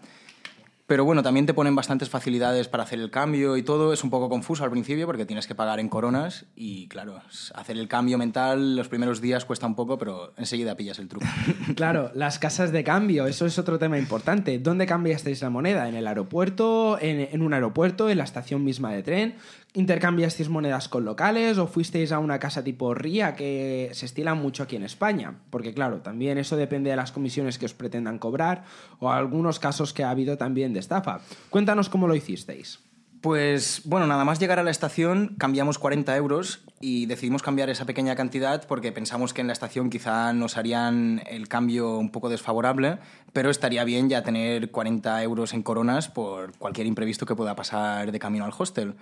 pero 0.89 1.05
bueno, 1.05 1.23
también 1.23 1.45
te 1.45 1.53
ponen 1.53 1.77
bastantes 1.77 2.09
facilidades 2.09 2.67
para 2.67 2.83
hacer 2.83 2.99
el 2.99 3.11
cambio 3.11 3.59
y 3.59 3.63
todo. 3.63 3.93
Es 3.93 4.03
un 4.05 4.09
poco 4.09 4.31
confuso 4.31 4.65
al 4.65 4.71
principio 4.71 5.05
porque 5.05 5.27
tienes 5.27 5.47
que 5.47 5.55
pagar 5.55 5.81
en 5.81 5.91
coronas 5.91 6.47
y 6.57 6.89
claro, 6.89 7.21
hacer 7.55 7.77
el 7.77 7.89
cambio 7.89 8.17
mental 8.17 8.75
los 8.75 8.89
primeros 8.89 9.21
días 9.21 9.45
cuesta 9.45 9.67
un 9.67 9.75
poco, 9.75 9.99
pero 9.99 10.33
enseguida 10.39 10.77
pillas 10.77 10.99
el 10.99 11.09
truco. 11.09 11.27
claro, 11.77 12.11
las 12.15 12.39
casas 12.39 12.73
de 12.73 12.85
cambio, 12.85 13.27
eso 13.27 13.45
es 13.45 13.59
otro 13.59 13.79
tema 13.79 13.99
importante. 13.99 14.59
¿Dónde 14.59 14.87
cambiasteis 14.87 15.43
la 15.43 15.51
moneda? 15.51 15.91
¿En 15.91 15.95
el 15.95 16.07
aeropuerto? 16.07 16.99
¿En, 16.99 17.21
en 17.21 17.43
un 17.43 17.53
aeropuerto? 17.53 18.09
¿En 18.09 18.17
la 18.17 18.25
estación 18.25 18.65
misma 18.65 18.91
de 18.91 19.03
tren? 19.03 19.35
¿Intercambiasteis 19.79 20.49
monedas 20.49 20.89
con 20.89 21.05
locales 21.05 21.57
o 21.57 21.69
fuisteis 21.69 22.11
a 22.11 22.19
una 22.19 22.41
casa 22.41 22.65
tipo 22.65 22.95
RIA 22.95 23.37
que 23.37 23.91
se 23.93 24.07
estila 24.07 24.35
mucho 24.35 24.65
aquí 24.65 24.75
en 24.75 24.83
España? 24.83 25.39
Porque 25.51 25.73
claro, 25.73 26.01
también 26.01 26.37
eso 26.37 26.57
depende 26.57 26.91
de 26.91 26.97
las 26.97 27.13
comisiones 27.13 27.59
que 27.59 27.67
os 27.67 27.75
pretendan 27.75 28.19
cobrar 28.19 28.65
o 28.99 29.13
algunos 29.13 29.61
casos 29.61 29.93
que 29.93 30.03
ha 30.03 30.11
habido 30.11 30.37
también 30.37 30.73
de 30.73 30.81
estafa. 30.81 31.21
Cuéntanos 31.49 31.89
cómo 31.89 32.09
lo 32.09 32.17
hicisteis. 32.17 32.81
Pues 33.21 33.83
bueno, 33.85 34.09
nada 34.09 34.25
más 34.25 34.41
llegar 34.41 34.59
a 34.59 34.65
la 34.65 34.73
estación 34.73 35.37
cambiamos 35.39 35.79
40 35.79 36.17
euros 36.17 36.65
y 36.81 37.07
decidimos 37.07 37.45
cambiar 37.45 37.71
esa 37.71 37.87
pequeña 37.87 38.17
cantidad 38.17 38.67
porque 38.67 38.91
pensamos 38.91 39.33
que 39.33 39.43
en 39.43 39.47
la 39.47 39.53
estación 39.53 39.91
quizá 39.91 40.33
nos 40.33 40.57
harían 40.57 41.23
el 41.29 41.47
cambio 41.47 41.99
un 41.99 42.11
poco 42.11 42.29
desfavorable, 42.29 42.99
pero 43.33 43.49
estaría 43.49 43.85
bien 43.85 44.09
ya 44.09 44.25
tener 44.25 44.73
40 44.73 45.23
euros 45.23 45.55
en 45.55 45.63
coronas 45.63 46.09
por 46.09 46.57
cualquier 46.59 46.89
imprevisto 46.89 47.27
que 47.27 47.37
pueda 47.37 47.55
pasar 47.55 48.11
de 48.11 48.19
camino 48.19 48.45
al 48.45 48.53
hostel. 48.59 48.97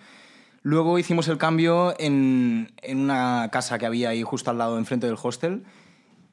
Luego 0.66 0.98
hicimos 0.98 1.28
el 1.28 1.38
cambio 1.38 1.94
en, 1.96 2.72
en, 2.82 2.98
una 2.98 3.50
casa 3.52 3.78
que 3.78 3.86
había 3.86 4.08
ahí 4.08 4.24
justo 4.24 4.50
al 4.50 4.58
lado, 4.58 4.78
enfrente 4.78 5.06
del 5.06 5.14
hostel. 5.22 5.62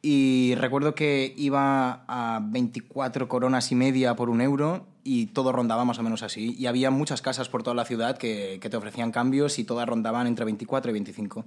Y 0.02 0.56
recuerdo 0.56 0.96
que 0.96 1.36
iba 1.38 2.04
a 2.08 2.40
24 2.44 3.28
coronas 3.28 3.72
y 3.72 3.76
media 3.76 4.16
por 4.16 4.32
un 4.32 4.42
euro 4.42 4.88
y 5.04 5.28
todo 5.28 5.52
rondaba 5.52 5.86
más 5.86 6.00
o 6.00 6.04
menos 6.04 6.24
así. 6.24 6.56
Y 6.58 6.66
había 6.66 6.90
muchas 6.90 7.22
casas 7.22 7.48
por 7.48 7.62
toda 7.62 7.76
la 7.76 7.86
ciudad 7.86 8.18
que, 8.18 8.58
que 8.60 8.72
te 8.72 8.76
ofrecían 8.76 9.12
cambios 9.12 9.60
y 9.60 9.66
todas 9.66 9.88
rondaban 9.88 10.26
entre 10.26 10.46
24 10.46 10.90
y 10.90 10.94
25. 10.94 11.46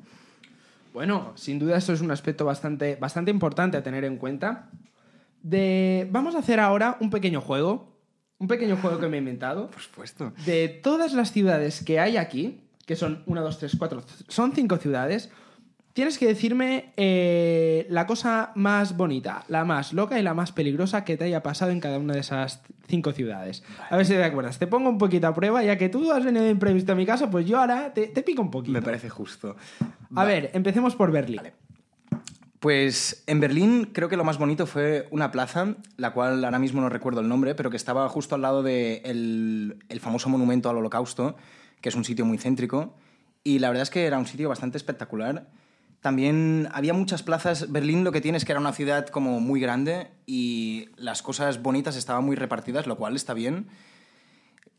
Bueno, 0.94 1.32
sin 1.34 1.58
duda 1.58 1.78
eso 1.78 1.92
es 1.92 2.00
un 2.00 2.12
aspecto 2.12 2.44
bastante, 2.44 2.94
bastante 2.94 3.32
importante 3.32 3.76
a 3.76 3.82
tener 3.82 4.04
en 4.04 4.16
cuenta. 4.16 4.70
De... 5.42 6.06
Vamos 6.12 6.36
a 6.36 6.38
hacer 6.38 6.60
ahora 6.60 6.98
un 7.00 7.10
pequeño 7.10 7.40
juego. 7.40 7.98
Un 8.38 8.46
pequeño 8.46 8.76
juego 8.76 9.00
que 9.00 9.08
me 9.08 9.16
he 9.16 9.18
inventado. 9.18 9.72
Por 9.72 9.82
supuesto. 9.82 10.32
De 10.44 10.68
todas 10.68 11.14
las 11.14 11.32
ciudades 11.32 11.82
que 11.82 11.98
hay 11.98 12.16
aquí, 12.16 12.62
que 12.86 12.96
son 12.96 13.22
1, 13.26 13.42
2, 13.42 13.58
3, 13.58 13.76
4, 13.78 14.02
son 14.28 14.52
cinco 14.52 14.76
ciudades, 14.78 15.30
tienes 15.92 16.18
que 16.18 16.26
decirme 16.26 16.92
eh, 16.96 17.86
la 17.88 18.06
cosa 18.06 18.52
más 18.54 18.96
bonita, 18.96 19.44
la 19.48 19.64
más 19.64 19.92
loca 19.92 20.18
y 20.18 20.22
la 20.22 20.34
más 20.34 20.52
peligrosa 20.52 21.04
que 21.04 21.16
te 21.16 21.24
haya 21.24 21.42
pasado 21.42 21.70
en 21.72 21.80
cada 21.80 21.98
una 21.98 22.14
de 22.14 22.20
esas 22.20 22.62
cinco 22.86 23.12
ciudades. 23.12 23.64
Vale. 23.78 23.88
A 23.90 23.96
ver 23.96 24.06
si 24.06 24.12
te 24.12 24.22
acuerdas. 24.22 24.58
Te 24.58 24.66
pongo 24.66 24.90
un 24.90 24.98
poquito 24.98 25.26
a 25.26 25.34
prueba, 25.34 25.62
ya 25.64 25.76
que 25.78 25.88
tú 25.88 26.12
has 26.12 26.24
venido 26.24 26.44
de 26.44 26.50
imprevisto 26.50 26.92
a 26.92 26.94
mi 26.94 27.06
caso, 27.06 27.30
pues 27.30 27.46
yo 27.46 27.58
ahora 27.58 27.94
te, 27.94 28.08
te 28.08 28.22
pico 28.22 28.42
un 28.42 28.50
poquito. 28.50 28.72
Me 28.72 28.82
parece 28.82 29.08
justo. 29.08 29.56
A 29.80 29.86
vale. 30.10 30.32
ver, 30.32 30.50
empecemos 30.52 30.94
por 30.94 31.10
Berlín. 31.10 31.36
Vale. 31.38 31.54
Pues 32.60 33.22
en 33.26 33.40
Berlín 33.40 33.90
creo 33.92 34.08
que 34.08 34.16
lo 34.18 34.24
más 34.24 34.36
bonito 34.36 34.66
fue 34.66 35.08
una 35.10 35.30
plaza, 35.30 35.76
la 35.96 36.12
cual 36.12 36.44
ahora 36.44 36.58
mismo 36.58 36.80
no 36.82 36.88
recuerdo 36.88 37.20
el 37.20 37.28
nombre, 37.28 37.54
pero 37.54 37.70
que 37.70 37.76
estaba 37.78 38.08
justo 38.08 38.34
al 38.34 38.42
lado 38.42 38.62
del 38.62 39.78
de 39.78 39.84
el 39.88 40.00
famoso 40.00 40.28
monumento 40.28 40.68
al 40.68 40.76
holocausto, 40.76 41.36
que 41.86 41.90
es 41.90 41.94
un 41.94 42.04
sitio 42.04 42.24
muy 42.24 42.36
céntrico, 42.36 42.96
y 43.44 43.60
la 43.60 43.68
verdad 43.68 43.84
es 43.84 43.90
que 43.90 44.06
era 44.06 44.18
un 44.18 44.26
sitio 44.26 44.48
bastante 44.48 44.76
espectacular. 44.76 45.46
También 46.00 46.68
había 46.72 46.92
muchas 46.94 47.22
plazas. 47.22 47.70
Berlín 47.70 48.02
lo 48.02 48.10
que 48.10 48.20
tiene 48.20 48.38
es 48.38 48.44
que 48.44 48.50
era 48.50 48.60
una 48.60 48.72
ciudad 48.72 49.06
como 49.06 49.38
muy 49.38 49.60
grande 49.60 50.10
y 50.26 50.88
las 50.96 51.22
cosas 51.22 51.62
bonitas 51.62 51.94
estaban 51.94 52.24
muy 52.24 52.34
repartidas, 52.34 52.88
lo 52.88 52.96
cual 52.96 53.14
está 53.14 53.34
bien. 53.34 53.68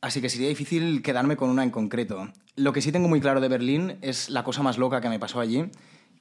Así 0.02 0.20
que 0.20 0.28
sería 0.28 0.50
difícil 0.50 1.02
quedarme 1.02 1.38
con 1.38 1.50
una 1.50 1.64
en 1.64 1.70
concreto. 1.70 2.28
Lo 2.58 2.74
que 2.74 2.82
sí 2.82 2.92
tengo 2.92 3.08
muy 3.08 3.22
claro 3.22 3.40
de 3.40 3.48
Berlín 3.48 4.00
es 4.02 4.30
la 4.30 4.44
cosa 4.44 4.62
más 4.62 4.78
loca 4.78 5.00
que 5.00 5.08
me 5.08 5.18
pasó 5.18 5.40
allí, 5.40 5.72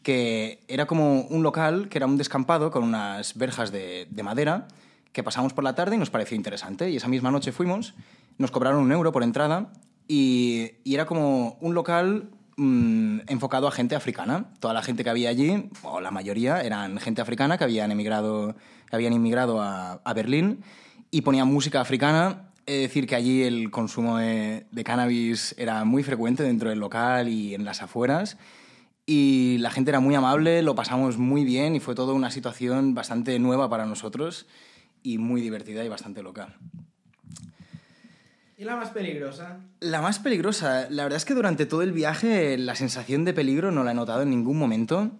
que 0.05 0.61
era 0.69 0.87
como 0.87 1.23
un 1.23 1.43
local, 1.43 1.89
que 1.89 1.99
era 1.99 2.07
un 2.07 2.17
descampado 2.17 2.71
con 2.71 2.85
unas 2.85 3.37
verjas 3.37 3.73
de, 3.73 4.07
de 4.09 4.23
madera, 4.23 4.69
que 5.11 5.25
pasamos 5.25 5.53
por 5.53 5.65
la 5.65 5.75
tarde 5.75 5.97
y 5.97 5.99
nos 5.99 6.11
pareció 6.11 6.37
interesante. 6.37 6.91
Y 6.91 6.97
esa 6.99 7.09
misma 7.09 7.33
noche 7.33 7.51
fuimos, 7.51 7.95
nos 8.39 8.53
cobraron 8.53 8.85
un 8.85 8.93
euro 8.93 9.11
por 9.11 9.25
entrada 9.25 9.73
y, 10.09 10.73
era 10.85 11.07
como 11.07 11.59
un 11.61 11.75
local 11.75 12.31
mmm, 12.57 13.21
enfocado 13.29 13.69
a 13.69 13.73
gente 13.73 13.95
africana. 13.95 14.53
Toda 14.61 14.75
la 14.75 14.83
gente 14.83 15.05
que 15.05 15.11
había 15.11 15.31
allí, 15.31 15.71
o 15.83 16.01
la 16.01 16.11
mayoría, 16.11 16.61
eran 16.63 16.99
gente 16.99 17.21
africana 17.21 17.59
que 17.59 17.65
habían 17.65 17.91
emigrado, 17.91 18.57
que 18.89 18.97
habían 18.97 19.13
inmigrado 19.13 19.61
a, 19.61 20.01
a 20.05 20.15
Berlín 20.15 20.63
y 21.11 21.23
ponían 21.23 21.49
música 21.49 21.81
africana. 21.81 22.53
Es 22.67 22.81
decir, 22.81 23.07
que 23.07 23.15
allí 23.15 23.43
el 23.43 23.71
consumo 23.71 24.19
de, 24.19 24.67
de 24.73 24.85
cannabis 24.85 25.55
era 25.57 25.85
muy 25.85 26.03
frecuente 26.03 26.43
dentro 26.43 26.71
del 26.71 26.81
local 26.81 27.29
y 27.29 27.55
en 27.55 27.65
las 27.65 27.83
afueras. 27.83 28.37
Y 29.07 29.59
la 29.59 29.71
gente 29.71 29.93
era 29.93 30.01
muy 30.01 30.17
amable, 30.17 30.63
lo 30.63 30.75
pasamos 30.75 31.17
muy 31.17 31.45
bien 31.45 31.77
y 31.77 31.81
fue 31.81 31.95
toda 31.95 32.13
una 32.13 32.33
situación 32.33 32.95
bastante 32.95 33.39
nueva 33.39 33.71
para 33.71 33.87
nosotros 33.87 34.47
y 35.05 35.19
muy 35.19 35.41
divertida 35.41 35.85
y 35.85 35.89
bastante 35.89 36.25
loca. 36.25 36.57
¿Y 38.59 38.65
la 38.65 38.77
más 38.77 38.89
peligrosa? 38.89 39.61
La 39.81 40.01
más 40.01 40.19
peligrosa. 40.19 40.87
La 40.89 41.03
verdad 41.03 41.19
es 41.19 41.27
que 41.27 41.35
durante 41.35 41.67
todo 41.67 41.83
el 41.83 41.93
viaje 41.93 42.57
la 42.57 42.75
sensación 42.75 43.27
de 43.27 43.35
peligro 43.35 43.71
no 43.71 43.85
la 43.85 43.91
he 43.91 43.95
notado 43.95 44.23
en 44.23 44.31
ningún 44.31 44.59
momento. 44.59 45.11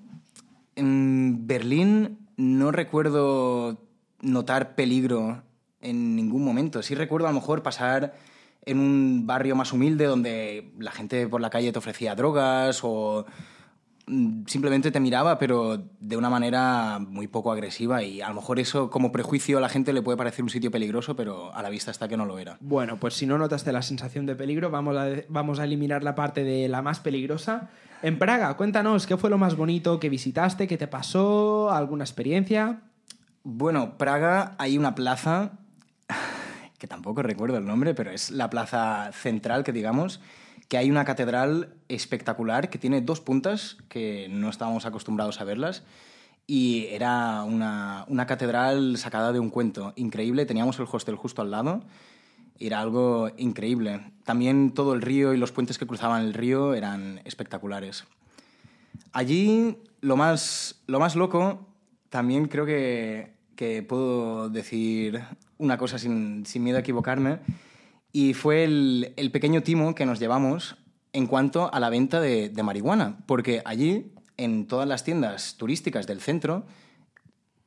En 0.75 1.47
Berlín 1.47 2.29
no 2.39 2.73
recuerdo 2.73 3.83
notar 4.23 4.75
peligro 4.75 5.43
en 5.83 6.17
ningún 6.17 6.45
momento. 6.45 6.83
Sí 6.83 6.95
recuerdo 6.95 7.27
a 7.27 7.31
lo 7.31 7.39
mejor 7.39 7.63
pasar 7.63 8.15
en 8.65 8.81
un 8.81 9.27
barrio 9.27 9.55
más 9.55 9.71
humilde 9.73 10.07
donde 10.07 10.73
la 10.79 10.91
gente 10.91 11.29
por 11.29 11.43
la 11.43 11.51
calle 11.51 11.73
te 11.73 11.79
ofrecía 11.79 12.15
drogas 12.15 12.81
o 12.83 13.27
simplemente 14.47 14.93
te 14.93 15.01
miraba, 15.01 15.39
pero 15.39 15.83
de 15.99 16.17
una 16.17 16.31
manera 16.31 16.99
muy 17.01 17.27
poco 17.27 17.51
agresiva 17.51 18.05
y 18.05 18.21
a 18.21 18.29
lo 18.29 18.35
mejor 18.35 18.61
eso 18.61 18.89
como 18.89 19.11
prejuicio 19.11 19.59
a 19.59 19.61
la 19.61 19.69
gente 19.69 19.93
le 19.93 20.01
puede 20.01 20.17
parecer 20.17 20.45
un 20.45 20.51
sitio 20.51 20.71
peligroso, 20.71 21.17
pero 21.17 21.53
a 21.53 21.63
la 21.63 21.71
vista 21.71 21.91
está 21.91 22.07
que 22.07 22.17
no 22.17 22.25
lo 22.25 22.39
era. 22.39 22.57
Bueno, 22.61 22.99
pues 23.01 23.15
si 23.15 23.27
no 23.27 23.37
notaste 23.37 23.73
la 23.73 23.83
sensación 23.83 24.25
de 24.27 24.37
peligro, 24.37 24.71
vamos 24.71 24.97
a, 24.97 25.09
vamos 25.29 25.59
a 25.59 25.65
eliminar 25.65 26.05
la 26.05 26.15
parte 26.15 26.45
de 26.45 26.69
la 26.69 26.83
más 26.83 27.01
peligrosa. 27.01 27.71
En 28.03 28.19
Praga, 28.19 28.57
cuéntanos, 28.57 29.07
¿qué 29.07 29.17
fue 29.17 29.29
lo 29.29 29.39
más 29.39 29.57
bonito 29.57 29.99
que 29.99 30.09
visitaste? 30.09 30.69
¿Qué 30.69 30.77
te 30.77 30.87
pasó? 30.87 31.73
¿Alguna 31.73 32.05
experiencia? 32.05 32.83
Bueno, 33.43 33.99
Praga 33.99 34.55
hay 34.59 34.79
una 34.79 34.95
plaza, 34.95 35.53
que 36.79 36.87
tampoco 36.87 37.23
recuerdo 37.23 37.59
el 37.59 37.67
nombre, 37.67 37.95
pero 37.95 38.13
es 38.13 38.31
la 38.31 38.51
plaza 38.51 39.11
central, 39.13 39.65
que 39.65 39.73
digamos, 39.73 40.21
que 40.69 40.77
hay 40.77 40.91
una 40.91 41.05
catedral 41.05 41.75
espectacular 41.89 42.71
que 42.71 42.79
tiene 42.79 43.01
dos 43.01 43.21
puntas 43.21 43.77
que 43.89 44.29
no 44.31 44.49
estábamos 44.49 44.87
acostumbrados 44.87 45.41
a 45.41 45.45
verlas 45.45 45.85
y 46.47 46.87
era 46.91 47.43
una, 47.43 48.05
una, 48.09 48.27
catedral 48.27 48.97
sacada 48.99 49.33
de 49.33 49.41
un 49.41 49.51
cuento 49.51 49.93
increíble. 49.97 50.47
Teníamos 50.47 50.79
el 50.79 50.87
hostel 50.91 51.17
justo 51.17 51.43
al 51.43 51.51
lado. 51.51 51.83
Era 52.61 52.81
algo 52.81 53.31
increíble. 53.37 54.13
También 54.25 54.71
todo 54.71 54.95
el 54.95 55.03
río 55.03 55.35
y 55.35 55.39
los 55.39 55.51
puentes 55.51 55.77
que 55.77 55.87
cruzaban 55.87 56.23
el 56.23 56.35
río 56.35 56.75
eran 56.75 57.21
espectaculares. 57.25 58.05
Allí 59.13 59.77
lo 60.01 60.17
más, 60.17 60.77
lo 60.87 61.01
más 61.01 61.17
loco, 61.17 61.67
también 62.11 62.47
creo 62.47 62.65
que, 62.65 63.33
que 63.57 63.83
puedo 63.83 64.49
decir 64.49 65.23
una 65.59 65.77
cosa 65.79 65.99
sin, 65.99 66.47
sin 66.47 66.63
miedo 66.63 66.77
a 66.77 66.81
equivocarme. 66.81 67.41
Y 68.17 68.33
fue 68.33 68.65
el, 68.65 69.13
el 69.19 69.31
pequeño 69.31 69.63
timo 69.63 69.95
que 69.95 70.07
nos 70.07 70.19
llevamos 70.19 70.77
en 71.13 71.27
cuanto 71.27 71.71
a 71.71 71.79
la 71.81 71.91
venta 71.91 72.19
de, 72.19 72.49
de 72.49 72.63
marihuana. 72.63 73.19
Porque 73.27 73.61
allí, 73.67 74.11
en 74.39 74.67
todas 74.67 74.89
las 74.89 75.05
tiendas 75.05 75.57
turísticas 75.59 76.07
del 76.07 76.23
centro, 76.23 76.65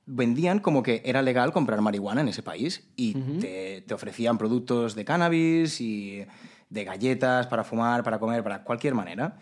vendían 0.07 0.57
como 0.57 0.81
que 0.81 1.03
era 1.05 1.21
legal 1.21 1.53
comprar 1.53 1.81
marihuana 1.81 2.21
en 2.21 2.29
ese 2.29 2.41
país 2.41 2.83
y 2.95 3.13
te, 3.13 3.81
te 3.81 3.93
ofrecían 3.93 4.39
productos 4.39 4.95
de 4.95 5.05
cannabis 5.05 5.81
y 5.81 6.25
de 6.71 6.83
galletas 6.83 7.45
para 7.45 7.63
fumar, 7.63 8.03
para 8.03 8.17
comer, 8.17 8.41
para 8.41 8.63
cualquier 8.63 8.95
manera. 8.95 9.37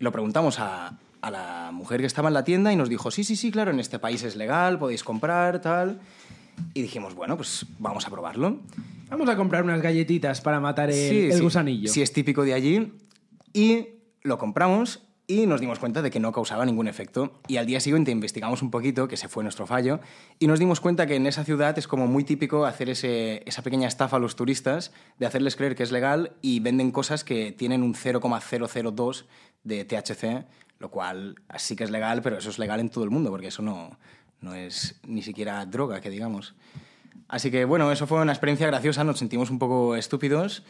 Y 0.00 0.02
lo 0.02 0.10
preguntamos 0.10 0.58
a, 0.58 0.98
a 1.20 1.30
la 1.30 1.70
mujer 1.72 2.00
que 2.00 2.06
estaba 2.06 2.26
en 2.30 2.34
la 2.34 2.42
tienda 2.42 2.72
y 2.72 2.76
nos 2.76 2.88
dijo, 2.88 3.12
sí, 3.12 3.22
sí, 3.22 3.36
sí, 3.36 3.52
claro, 3.52 3.70
en 3.70 3.78
este 3.78 4.00
país 4.00 4.24
es 4.24 4.34
legal, 4.34 4.76
podéis 4.76 5.04
comprar, 5.04 5.60
tal. 5.60 6.00
Y 6.74 6.82
dijimos, 6.82 7.14
bueno, 7.14 7.36
pues 7.36 7.64
vamos 7.78 8.08
a 8.08 8.10
probarlo. 8.10 8.58
Vamos 9.10 9.28
a 9.28 9.36
comprar 9.36 9.64
unas 9.64 9.80
galletitas 9.80 10.40
para 10.40 10.60
matar 10.60 10.90
el, 10.90 10.94
Sí, 10.96 11.24
el 11.26 11.32
sí. 11.34 11.40
gusanillo. 11.40 11.90
Sí, 11.92 12.02
es 12.02 12.12
típico 12.12 12.44
de 12.44 12.54
allí. 12.54 12.92
Y 13.52 13.88
lo 14.22 14.36
compramos 14.38 15.02
y 15.26 15.46
nos 15.46 15.60
dimos 15.60 15.78
cuenta 15.78 16.00
de 16.02 16.10
que 16.10 16.20
no 16.20 16.32
causaba 16.32 16.64
ningún 16.66 16.88
efecto. 16.88 17.40
Y 17.48 17.56
al 17.56 17.66
día 17.66 17.80
siguiente 17.80 18.10
investigamos 18.10 18.62
un 18.62 18.70
poquito, 18.70 19.08
que 19.08 19.16
se 19.16 19.28
fue 19.28 19.42
nuestro 19.42 19.66
fallo, 19.66 20.00
y 20.38 20.46
nos 20.46 20.58
dimos 20.58 20.80
cuenta 20.80 21.06
que 21.06 21.16
en 21.16 21.26
esa 21.26 21.44
ciudad 21.44 21.76
es 21.78 21.86
como 21.86 22.06
muy 22.06 22.24
típico 22.24 22.64
hacer 22.66 22.88
ese- 22.90 23.42
esa 23.46 23.62
pequeña 23.62 23.88
estafa 23.88 24.16
a 24.16 24.20
los 24.20 24.36
turistas, 24.36 24.92
de 25.18 25.26
hacerles 25.26 25.56
creer 25.56 25.74
que 25.74 25.82
es 25.82 25.92
legal 25.92 26.32
y 26.40 26.60
venden 26.60 26.90
cosas 26.92 27.24
que 27.24 27.52
tienen 27.52 27.82
un 27.82 27.94
0,002 27.94 29.26
de 29.64 29.84
THC, 29.84 30.46
lo 30.78 30.90
cual 30.90 31.34
sí 31.58 31.76
que 31.76 31.84
es 31.84 31.90
legal, 31.90 32.22
pero 32.22 32.38
eso 32.38 32.48
es 32.50 32.58
legal 32.58 32.80
en 32.80 32.88
todo 32.88 33.04
el 33.04 33.10
mundo, 33.10 33.30
porque 33.30 33.48
eso 33.48 33.60
no, 33.62 33.98
no 34.40 34.54
es 34.54 34.98
ni 35.06 35.20
siquiera 35.22 35.64
droga, 35.66 36.00
que 36.00 36.08
digamos. 36.10 36.54
Así 37.28 37.50
que 37.50 37.64
bueno, 37.64 37.90
eso 37.90 38.06
fue 38.06 38.20
una 38.20 38.32
experiencia 38.32 38.66
graciosa, 38.66 39.04
nos 39.04 39.18
sentimos 39.18 39.50
un 39.50 39.58
poco 39.58 39.96
estúpidos, 39.96 40.62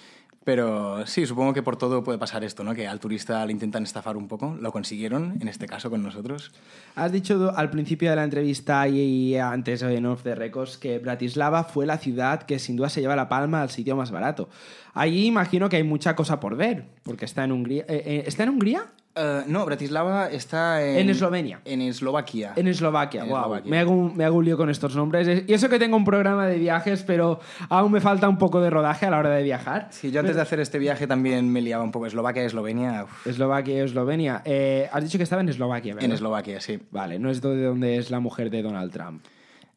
pero 0.45 1.07
sí, 1.07 1.26
supongo 1.26 1.52
que 1.52 1.62
por 1.62 1.76
todo 1.76 2.02
puede 2.02 2.19
pasar 2.19 2.43
esto, 2.43 2.64
¿no? 2.64 2.75
Que 2.75 2.88
al 2.88 3.00
turista 3.00 3.45
le 3.45 3.52
intentan 3.52 3.83
estafar 3.83 4.17
un 4.17 4.28
poco, 4.28 4.57
lo 4.59 4.73
consiguieron, 4.73 5.37
en 5.40 5.49
este 5.49 5.67
caso 5.67 5.90
con 5.90 6.02
nosotros. 6.02 6.52
Has 6.95 7.12
dicho 7.12 7.52
al 7.55 7.69
principio 7.69 8.09
de 8.11 8.17
la 8.17 8.25
entrevista 8.25 8.88
y, 8.88 9.37
antes 9.37 9.83
en 9.83 10.07
Off 10.07 10.23
the 10.23 10.35
Records 10.35 10.78
que 10.78 10.99
Bratislava 10.99 11.64
fue 11.64 11.85
la 11.85 11.99
ciudad 11.99 12.45
que 12.45 12.59
sin 12.59 12.76
duda 12.76 12.88
se 12.88 13.02
lleva 13.02 13.14
la 13.14 13.28
palma 13.28 13.61
al 13.61 13.69
sitio 13.69 13.95
más 13.95 14.11
barato. 14.11 14.49
Allí 14.95 15.26
imagino 15.26 15.69
que 15.69 15.76
hay 15.76 15.85
mucha 15.85 16.17
cosa 16.17 16.40
por 16.40 16.57
ver, 16.57 16.87
porque 17.02 17.26
está 17.26 17.45
en 17.45 17.52
Hungría. 17.52 17.85
eh, 17.88 18.02
eh, 18.07 18.25
¿Está 18.26 18.45
en 18.45 18.49
Hungría? 18.49 18.87
Eh, 19.18 19.42
no, 19.48 19.66
Bratislava 19.66 20.30
está 20.30 20.84
en... 20.87 20.98
En 20.98 21.10
Eslovenia. 21.10 21.60
En 21.64 21.82
Eslovaquia. 21.82 22.52
En 22.54 22.68
Eslovaquia, 22.68 23.22
En. 23.22 23.26
Eslovaquia. 23.26 23.70
Me, 23.70 23.78
hago 23.78 23.90
un, 23.92 24.16
me 24.16 24.25
hago 24.25 24.37
un 24.38 24.44
lío 24.44 24.56
con 24.56 24.70
estos 24.70 24.94
nombres. 24.94 25.44
Y 25.46 25.52
eso 25.52 25.68
que 25.68 25.78
tengo 25.78 25.96
un 25.96 26.04
programa 26.04 26.46
de 26.46 26.58
viajes, 26.58 27.02
pero 27.02 27.40
aún 27.68 27.90
me 27.92 28.00
falta 28.00 28.28
un 28.28 28.38
poco 28.38 28.60
de 28.60 28.70
rodaje 28.70 29.06
a 29.06 29.10
la 29.10 29.18
hora 29.18 29.30
de 29.30 29.42
viajar. 29.42 29.88
Sí, 29.90 30.10
yo 30.10 30.20
antes 30.20 30.37
de 30.37 30.42
hacer 30.42 30.60
este 30.60 30.78
viaje 30.78 31.06
también 31.06 31.50
me 31.50 31.60
liaba 31.60 31.82
un 31.82 31.90
poco. 31.90 32.06
Eslovaquia, 32.06 32.44
Eslovenia... 32.44 33.04
uf, 33.04 33.26
Eslovaquia, 33.26 33.82
Eslovenia. 33.82 34.42
Eh, 34.44 34.88
has 34.92 35.02
dicho 35.02 35.18
que 35.18 35.25
estaba 35.25 35.42
en 35.42 35.48
Eslovaquia, 35.48 35.94
¿verdad? 35.94 36.04
en 36.06 36.12
Eslovaquia, 36.12 36.60
sí. 36.60 36.78
Vale, 36.90 37.18
no 37.18 37.30
es 37.30 37.40
de 37.42 37.62
donde 37.62 37.96
es 37.96 38.10
la 38.10 38.20
mujer 38.20 38.50
de 38.50 38.62
Donald 38.62 38.92
Trump. 38.92 39.25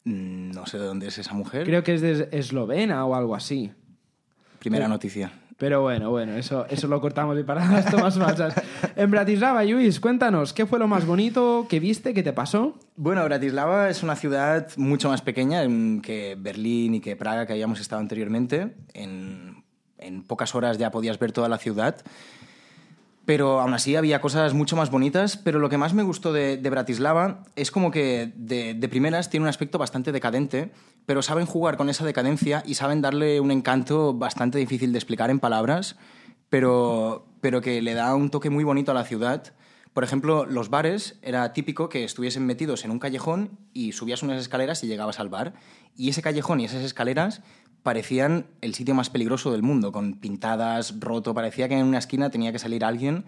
Mm, 0.04 0.50
No 0.52 0.66
sé 0.66 0.78
de 0.78 0.84
dónde 0.86 1.08
es 1.08 1.18
esa 1.18 1.34
mujer. 1.34 1.64
Creo 1.64 1.82
que 1.82 1.94
es 1.94 2.00
de 2.00 2.28
Eslovena 2.32 3.04
o 3.06 3.14
algo 3.14 3.34
así. 3.34 3.72
Primera 4.58 4.86
noticia. 4.88 5.32
Pero 5.62 5.80
bueno, 5.80 6.10
bueno, 6.10 6.34
eso, 6.34 6.66
eso 6.70 6.88
lo 6.88 7.00
cortamos 7.00 7.38
y 7.38 7.44
para 7.44 7.64
las 7.70 7.88
tomas 7.88 8.18
falsas. 8.18 8.52
En 8.96 9.12
Bratislava, 9.12 9.62
Luis, 9.62 10.00
cuéntanos, 10.00 10.52
¿qué 10.52 10.66
fue 10.66 10.80
lo 10.80 10.88
más 10.88 11.06
bonito 11.06 11.66
que 11.68 11.78
viste, 11.78 12.12
que 12.14 12.24
te 12.24 12.32
pasó? 12.32 12.74
Bueno, 12.96 13.24
Bratislava 13.24 13.88
es 13.88 14.02
una 14.02 14.16
ciudad 14.16 14.66
mucho 14.76 15.08
más 15.08 15.22
pequeña 15.22 15.62
que 16.02 16.36
Berlín 16.36 16.96
y 16.96 17.00
que 17.00 17.14
Praga, 17.14 17.46
que 17.46 17.52
habíamos 17.52 17.78
estado 17.78 18.00
anteriormente. 18.00 18.74
En, 18.92 19.62
en 19.98 20.24
pocas 20.24 20.52
horas 20.56 20.78
ya 20.78 20.90
podías 20.90 21.20
ver 21.20 21.30
toda 21.30 21.48
la 21.48 21.58
ciudad. 21.58 21.94
Pero 23.24 23.60
aún 23.60 23.72
así 23.72 23.94
había 23.94 24.20
cosas 24.20 24.52
mucho 24.52 24.76
más 24.76 24.90
bonitas. 24.90 25.36
Pero 25.36 25.58
lo 25.58 25.68
que 25.68 25.78
más 25.78 25.94
me 25.94 26.02
gustó 26.02 26.32
de, 26.32 26.56
de 26.56 26.70
Bratislava 26.70 27.44
es 27.54 27.70
como 27.70 27.90
que 27.90 28.32
de, 28.34 28.74
de 28.74 28.88
primeras 28.88 29.30
tiene 29.30 29.44
un 29.44 29.48
aspecto 29.48 29.78
bastante 29.78 30.12
decadente, 30.12 30.72
pero 31.06 31.22
saben 31.22 31.46
jugar 31.46 31.76
con 31.76 31.88
esa 31.88 32.04
decadencia 32.04 32.62
y 32.66 32.74
saben 32.74 33.00
darle 33.00 33.40
un 33.40 33.50
encanto 33.50 34.14
bastante 34.14 34.58
difícil 34.58 34.92
de 34.92 34.98
explicar 34.98 35.30
en 35.30 35.40
palabras, 35.40 35.96
pero, 36.48 37.26
pero 37.40 37.60
que 37.60 37.80
le 37.80 37.94
da 37.94 38.14
un 38.14 38.30
toque 38.30 38.50
muy 38.50 38.64
bonito 38.64 38.90
a 38.90 38.94
la 38.94 39.04
ciudad. 39.04 39.54
Por 39.92 40.04
ejemplo, 40.04 40.46
los 40.46 40.70
bares 40.70 41.18
era 41.20 41.52
típico 41.52 41.88
que 41.88 42.04
estuviesen 42.04 42.46
metidos 42.46 42.84
en 42.84 42.90
un 42.90 42.98
callejón 42.98 43.58
y 43.74 43.92
subías 43.92 44.22
unas 44.22 44.40
escaleras 44.40 44.82
y 44.82 44.86
llegabas 44.86 45.20
al 45.20 45.28
bar. 45.28 45.52
Y 45.96 46.08
ese 46.08 46.22
callejón 46.22 46.60
y 46.60 46.64
esas 46.64 46.82
escaleras 46.82 47.42
parecían 47.82 48.46
el 48.60 48.74
sitio 48.74 48.94
más 48.94 49.10
peligroso 49.10 49.50
del 49.52 49.62
mundo, 49.62 49.92
con 49.92 50.14
pintadas, 50.14 50.98
roto, 51.00 51.34
parecía 51.34 51.68
que 51.68 51.78
en 51.78 51.86
una 51.86 51.98
esquina 51.98 52.30
tenía 52.30 52.52
que 52.52 52.58
salir 52.58 52.84
alguien. 52.84 53.24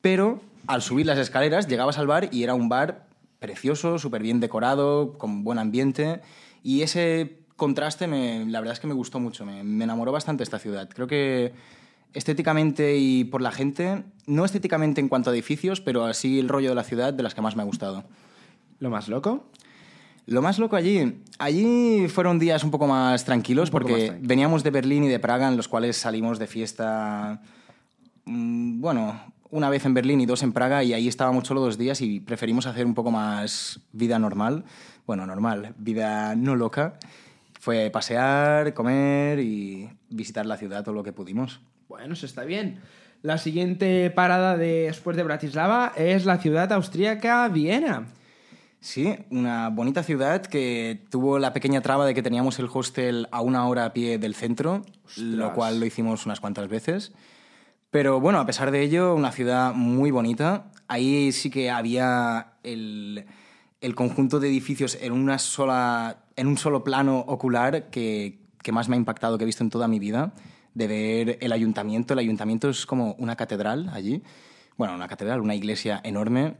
Pero 0.00 0.40
al 0.66 0.82
subir 0.82 1.06
las 1.06 1.18
escaleras 1.18 1.66
llegabas 1.68 1.98
al 1.98 2.06
bar 2.06 2.28
y 2.32 2.42
era 2.44 2.54
un 2.54 2.68
bar 2.68 3.06
precioso, 3.38 3.98
súper 3.98 4.22
bien 4.22 4.40
decorado, 4.40 5.18
con 5.18 5.42
buen 5.44 5.58
ambiente. 5.58 6.20
Y 6.62 6.82
ese 6.82 7.38
contraste, 7.56 8.06
me- 8.06 8.46
la 8.46 8.60
verdad 8.60 8.74
es 8.74 8.80
que 8.80 8.86
me 8.86 8.94
gustó 8.94 9.18
mucho, 9.20 9.44
me, 9.44 9.62
me 9.64 9.84
enamoró 9.84 10.12
bastante 10.12 10.42
esta 10.44 10.58
ciudad. 10.58 10.88
Creo 10.92 11.06
que 11.06 11.52
estéticamente 12.14 12.96
y 12.98 13.24
por 13.24 13.40
la 13.42 13.50
gente, 13.52 14.04
no 14.26 14.44
estéticamente 14.44 15.00
en 15.00 15.08
cuanto 15.08 15.30
a 15.30 15.32
edificios, 15.32 15.80
pero 15.80 16.04
así 16.04 16.38
el 16.38 16.48
rollo 16.48 16.68
de 16.68 16.74
la 16.74 16.84
ciudad 16.84 17.12
de 17.12 17.22
las 17.22 17.34
que 17.34 17.40
más 17.40 17.56
me 17.56 17.62
ha 17.62 17.66
gustado. 17.66 18.04
¿Lo 18.78 18.90
más 18.90 19.08
loco? 19.08 19.46
Lo 20.26 20.40
más 20.40 20.58
loco 20.58 20.76
allí, 20.76 21.20
allí 21.38 22.06
fueron 22.08 22.38
días 22.38 22.62
un 22.64 22.70
poco 22.70 22.86
más 22.86 23.24
tranquilos 23.24 23.70
poco 23.70 23.82
porque 23.88 24.10
más 24.12 24.20
veníamos 24.22 24.62
de 24.62 24.70
Berlín 24.70 25.04
y 25.04 25.08
de 25.08 25.18
Praga 25.18 25.48
en 25.48 25.56
los 25.56 25.66
cuales 25.68 25.96
salimos 25.96 26.38
de 26.38 26.46
fiesta, 26.46 27.42
mm, 28.24 28.80
bueno, 28.80 29.20
una 29.50 29.68
vez 29.68 29.84
en 29.84 29.94
Berlín 29.94 30.20
y 30.20 30.26
dos 30.26 30.42
en 30.42 30.52
Praga 30.52 30.82
y 30.84 30.92
ahí 30.94 31.08
estábamos 31.08 31.46
solo 31.46 31.60
dos 31.60 31.76
días 31.76 32.00
y 32.00 32.20
preferimos 32.20 32.66
hacer 32.66 32.86
un 32.86 32.94
poco 32.94 33.10
más 33.10 33.80
vida 33.92 34.18
normal, 34.18 34.64
bueno, 35.06 35.26
normal, 35.26 35.74
vida 35.76 36.34
no 36.36 36.54
loca. 36.56 36.94
Fue 37.60 37.90
pasear, 37.90 38.74
comer 38.74 39.38
y 39.40 39.88
visitar 40.08 40.46
la 40.46 40.56
ciudad 40.56 40.82
todo 40.84 40.94
lo 40.94 41.02
que 41.04 41.12
pudimos. 41.12 41.60
Bueno, 41.88 42.14
eso 42.14 42.26
está 42.26 42.44
bien. 42.44 42.80
La 43.22 43.38
siguiente 43.38 44.10
parada 44.10 44.56
de- 44.56 44.86
después 44.86 45.16
de 45.16 45.22
Bratislava 45.22 45.92
es 45.96 46.24
la 46.24 46.38
ciudad 46.38 46.72
austríaca 46.72 47.46
Viena. 47.48 48.06
Sí, 48.82 49.14
una 49.30 49.68
bonita 49.68 50.02
ciudad 50.02 50.44
que 50.44 51.04
tuvo 51.08 51.38
la 51.38 51.52
pequeña 51.52 51.82
traba 51.82 52.04
de 52.04 52.14
que 52.14 52.22
teníamos 52.22 52.58
el 52.58 52.68
hostel 52.70 53.28
a 53.30 53.40
una 53.40 53.68
hora 53.68 53.84
a 53.84 53.92
pie 53.92 54.18
del 54.18 54.34
centro, 54.34 54.82
lo 55.16 55.54
cual 55.54 55.78
lo 55.78 55.86
hicimos 55.86 56.26
unas 56.26 56.40
cuantas 56.40 56.66
veces. 56.66 57.12
Pero 57.92 58.18
bueno, 58.18 58.40
a 58.40 58.44
pesar 58.44 58.72
de 58.72 58.82
ello, 58.82 59.14
una 59.14 59.30
ciudad 59.30 59.72
muy 59.72 60.10
bonita. 60.10 60.72
Ahí 60.88 61.30
sí 61.30 61.48
que 61.48 61.70
había 61.70 62.54
el, 62.64 63.24
el 63.80 63.94
conjunto 63.94 64.40
de 64.40 64.48
edificios 64.48 64.98
en, 65.00 65.12
una 65.12 65.38
sola, 65.38 66.24
en 66.34 66.48
un 66.48 66.58
solo 66.58 66.82
plano 66.82 67.20
ocular 67.20 67.88
que, 67.88 68.40
que 68.64 68.72
más 68.72 68.88
me 68.88 68.96
ha 68.96 68.98
impactado 68.98 69.38
que 69.38 69.44
he 69.44 69.46
visto 69.46 69.62
en 69.62 69.70
toda 69.70 69.86
mi 69.86 70.00
vida, 70.00 70.32
de 70.74 70.86
ver 70.88 71.38
el 71.40 71.52
ayuntamiento. 71.52 72.14
El 72.14 72.18
ayuntamiento 72.18 72.68
es 72.68 72.84
como 72.84 73.14
una 73.20 73.36
catedral 73.36 73.90
allí. 73.94 74.24
Bueno, 74.76 74.96
una 74.96 75.06
catedral, 75.06 75.40
una 75.40 75.54
iglesia 75.54 76.00
enorme. 76.02 76.56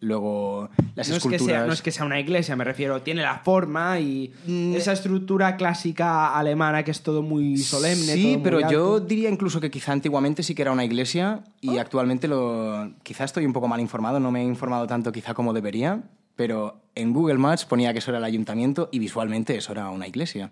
Luego 0.00 0.68
las 0.94 1.08
No 1.08 1.16
es, 1.16 1.22
que 1.22 1.36
esculturas... 1.36 1.46
sea, 1.60 1.66
no 1.66 1.72
es 1.72 1.82
que 1.82 1.90
sea 1.90 2.04
una 2.04 2.20
iglesia, 2.20 2.54
me 2.54 2.64
refiero, 2.64 3.00
tiene 3.02 3.22
la 3.22 3.38
forma 3.38 3.98
y 3.98 4.32
Mm. 4.46 4.74
esa 4.74 4.92
estructura 4.92 5.56
clásica 5.56 6.36
alemana 6.36 6.82
que 6.84 6.90
es 6.90 7.02
todo 7.02 7.22
muy 7.22 7.56
solemne. 7.56 8.04
todo 8.06 8.14
Sí, 8.14 8.32
muy 8.34 8.42
pero 8.42 8.70
yo 8.70 9.00
diría 9.00 9.30
incluso 9.30 9.60
que 9.60 9.70
quizá 9.70 9.92
antiguamente 9.92 10.42
sí 10.42 10.54
que 10.54 10.62
era 10.62 10.72
una 10.72 10.84
iglesia 10.84 11.44
y 11.60 11.78
actualmente 11.78 12.28
lo 12.28 12.92
quizá 13.02 13.24
estoy 13.24 13.46
un 13.46 13.52
poco 13.52 13.68
mal 13.68 13.80
informado, 13.80 14.20
no 14.20 14.30
me 14.30 14.42
he 14.42 14.44
informado 14.44 14.86
tanto 14.86 15.12
quizá 15.12 15.32
como 15.34 15.52
debería, 15.52 16.02
pero 16.36 16.82
en 16.94 17.12
Google 17.14 17.38
Maps 17.38 17.64
ponía 17.64 17.92
que 17.92 18.00
eso 18.00 18.10
era 18.10 18.18
el 18.18 18.24
ayuntamiento 18.24 18.88
y 18.92 18.98
visualmente 18.98 19.56
eso 19.56 19.72
era 19.72 19.88
una 19.90 20.06
iglesia. 20.06 20.50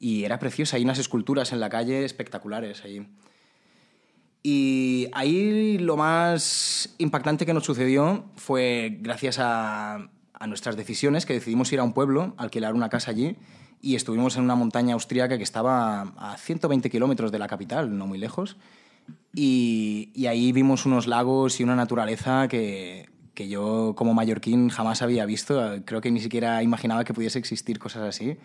Y 0.00 0.24
era 0.24 0.38
preciosa, 0.40 0.76
hay 0.76 0.82
unas 0.84 0.98
esculturas 0.98 1.52
en 1.52 1.60
la 1.60 1.68
calle 1.70 2.04
espectaculares 2.04 2.84
allí. 2.84 3.06
Y 4.46 5.08
ahí 5.14 5.78
lo 5.78 5.96
más 5.96 6.94
impactante 6.98 7.46
que 7.46 7.54
nos 7.54 7.64
sucedió 7.64 8.26
fue 8.36 8.98
gracias 9.00 9.38
a, 9.40 10.10
a 10.34 10.46
nuestras 10.46 10.76
decisiones 10.76 11.24
que 11.24 11.32
decidimos 11.32 11.72
ir 11.72 11.80
a 11.80 11.82
un 11.82 11.94
pueblo, 11.94 12.34
alquilar 12.36 12.74
una 12.74 12.90
casa 12.90 13.10
allí 13.10 13.36
y 13.80 13.96
estuvimos 13.96 14.36
en 14.36 14.44
una 14.44 14.54
montaña 14.54 14.94
austríaca 14.94 15.38
que 15.38 15.42
estaba 15.42 16.12
a 16.16 16.36
120 16.36 16.88
kilómetros 16.90 17.32
de 17.32 17.38
la 17.38 17.46
capital, 17.46 17.96
no 17.96 18.06
muy 18.06 18.18
lejos. 18.18 18.56
Y, 19.34 20.10
y 20.14 20.26
ahí 20.26 20.52
vimos 20.52 20.86
unos 20.86 21.06
lagos 21.06 21.60
y 21.60 21.64
una 21.64 21.76
naturaleza 21.76 22.48
que, 22.48 23.08
que 23.34 23.48
yo 23.48 23.94
como 23.96 24.14
mallorquín 24.14 24.68
jamás 24.68 25.02
había 25.02 25.26
visto. 25.26 25.82
Creo 25.84 26.00
que 26.00 26.10
ni 26.10 26.20
siquiera 26.20 26.62
imaginaba 26.62 27.04
que 27.04 27.12
pudiese 27.12 27.38
existir 27.38 27.78
cosas 27.78 28.02
así. 28.02 28.36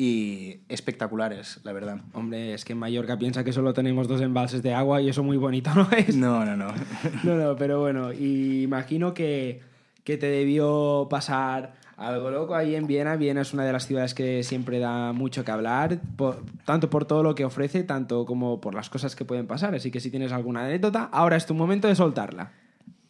Y 0.00 0.60
espectaculares, 0.68 1.58
la 1.64 1.72
verdad. 1.72 1.98
Hombre, 2.12 2.54
es 2.54 2.64
que 2.64 2.72
en 2.72 2.78
Mallorca 2.78 3.18
piensa 3.18 3.42
que 3.42 3.52
solo 3.52 3.74
tenemos 3.74 4.06
dos 4.06 4.20
embalses 4.20 4.62
de 4.62 4.72
agua 4.72 5.02
y 5.02 5.08
eso 5.08 5.24
muy 5.24 5.36
bonito, 5.38 5.74
¿no 5.74 5.88
es? 5.90 6.14
No, 6.14 6.44
no, 6.44 6.56
no. 6.56 6.68
No, 7.24 7.34
no, 7.34 7.56
pero 7.56 7.80
bueno, 7.80 8.12
y 8.12 8.62
imagino 8.62 9.12
que, 9.12 9.60
que 10.04 10.16
te 10.16 10.26
debió 10.28 11.08
pasar 11.10 11.74
Algo 11.96 12.30
loco 12.30 12.54
ahí 12.54 12.76
en 12.76 12.86
Viena. 12.86 13.16
Viena 13.16 13.40
es 13.40 13.52
una 13.52 13.64
de 13.64 13.72
las 13.72 13.88
ciudades 13.88 14.14
que 14.14 14.44
siempre 14.44 14.78
da 14.78 15.12
mucho 15.12 15.44
que 15.44 15.50
hablar, 15.50 15.98
por- 16.16 16.44
tanto 16.64 16.88
por 16.90 17.04
todo 17.04 17.24
lo 17.24 17.34
que 17.34 17.44
ofrece, 17.44 17.82
tanto 17.82 18.24
como 18.24 18.60
por 18.60 18.74
las 18.74 18.88
cosas 18.90 19.16
que 19.16 19.24
pueden 19.24 19.48
pasar. 19.48 19.74
Así 19.74 19.90
que 19.90 19.98
si 19.98 20.10
tienes 20.12 20.30
alguna 20.30 20.64
anécdota, 20.64 21.08
ahora 21.10 21.34
es 21.36 21.44
tu 21.44 21.54
momento 21.54 21.88
de 21.88 21.96
soltarla. 21.96 22.52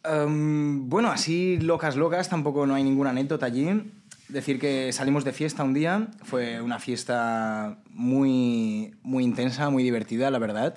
Em, 0.03 0.89
bueno, 0.89 1.11
así 1.11 1.59
locas, 1.59 1.95
locas, 1.97 2.29
tampoco 2.29 2.65
no 2.65 2.73
hay 2.73 2.83
ninguna 2.83 3.11
anécdota 3.11 3.45
allí. 3.45 3.69
Decir 4.29 4.59
que 4.59 4.93
salimos 4.93 5.25
de 5.25 5.33
fiesta 5.33 5.63
un 5.63 5.73
día, 5.73 6.07
fue 6.21 6.61
una 6.61 6.77
fiesta 6.77 7.79
muy, 7.89 8.93
muy 9.01 9.23
intensa, 9.23 9.71
muy 9.71 9.83
divertida, 9.83 10.29
la 10.29 10.37
verdad. 10.37 10.75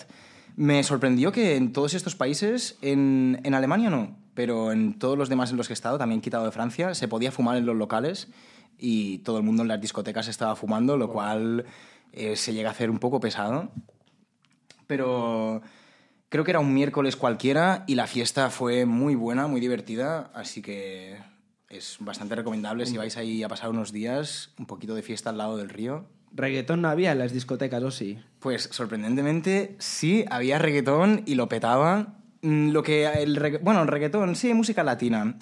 Me 0.56 0.82
sorprendió 0.82 1.32
que 1.32 1.56
en 1.56 1.72
todos 1.72 1.92
estos 1.92 2.16
países, 2.16 2.78
en, 2.80 3.40
en 3.44 3.54
Alemania 3.54 3.90
no, 3.90 4.16
pero 4.32 4.72
en 4.72 4.98
todos 4.98 5.18
los 5.18 5.28
demás 5.28 5.50
en 5.50 5.58
los 5.58 5.66
que 5.68 5.72
he 5.72 5.74
estado, 5.74 5.98
también 5.98 6.22
quitado 6.22 6.46
de 6.46 6.50
Francia, 6.50 6.94
se 6.94 7.08
podía 7.08 7.30
fumar 7.30 7.58
en 7.58 7.66
los 7.66 7.76
locales 7.76 8.28
y 8.78 9.18
todo 9.18 9.36
el 9.36 9.44
mundo 9.44 9.62
en 9.62 9.68
las 9.68 9.80
discotecas 9.80 10.28
estaba 10.28 10.56
fumando, 10.56 10.96
lo 10.96 11.10
cual 11.10 11.66
eh, 12.12 12.36
se 12.36 12.54
llega 12.54 12.70
a 12.70 12.72
hacer 12.72 12.90
un 12.90 12.98
poco 12.98 13.20
pesado. 13.20 13.70
Pero 14.86 15.60
creo 16.30 16.44
que 16.44 16.50
era 16.52 16.60
un 16.60 16.72
miércoles 16.72 17.16
cualquiera 17.16 17.84
y 17.86 17.96
la 17.96 18.06
fiesta 18.06 18.48
fue 18.48 18.86
muy 18.86 19.14
buena, 19.14 19.46
muy 19.46 19.60
divertida, 19.60 20.30
así 20.34 20.62
que 20.62 21.18
es 21.72 21.96
bastante 22.00 22.34
recomendable 22.34 22.86
si 22.86 22.96
vais 22.96 23.16
ahí 23.16 23.42
a 23.42 23.48
pasar 23.48 23.70
unos 23.70 23.92
días, 23.92 24.50
un 24.58 24.66
poquito 24.66 24.94
de 24.94 25.02
fiesta 25.02 25.30
al 25.30 25.38
lado 25.38 25.56
del 25.56 25.68
río. 25.68 26.04
Reggaetón 26.34 26.82
no 26.82 26.88
había 26.88 27.12
en 27.12 27.18
las 27.18 27.32
discotecas, 27.32 27.82
¿o 27.82 27.90
sí? 27.90 28.18
Pues 28.38 28.68
sorprendentemente 28.72 29.76
sí, 29.78 30.24
había 30.30 30.58
reggaetón 30.58 31.22
y 31.26 31.34
lo 31.34 31.48
petaba. 31.48 32.14
Mm, 32.42 32.70
Lo 32.70 32.82
que 32.82 33.06
el 33.06 33.36
regga- 33.36 33.60
bueno, 33.62 33.82
el 33.82 33.88
reggaetón, 33.88 34.34
sí, 34.36 34.52
música 34.54 34.82
latina, 34.82 35.36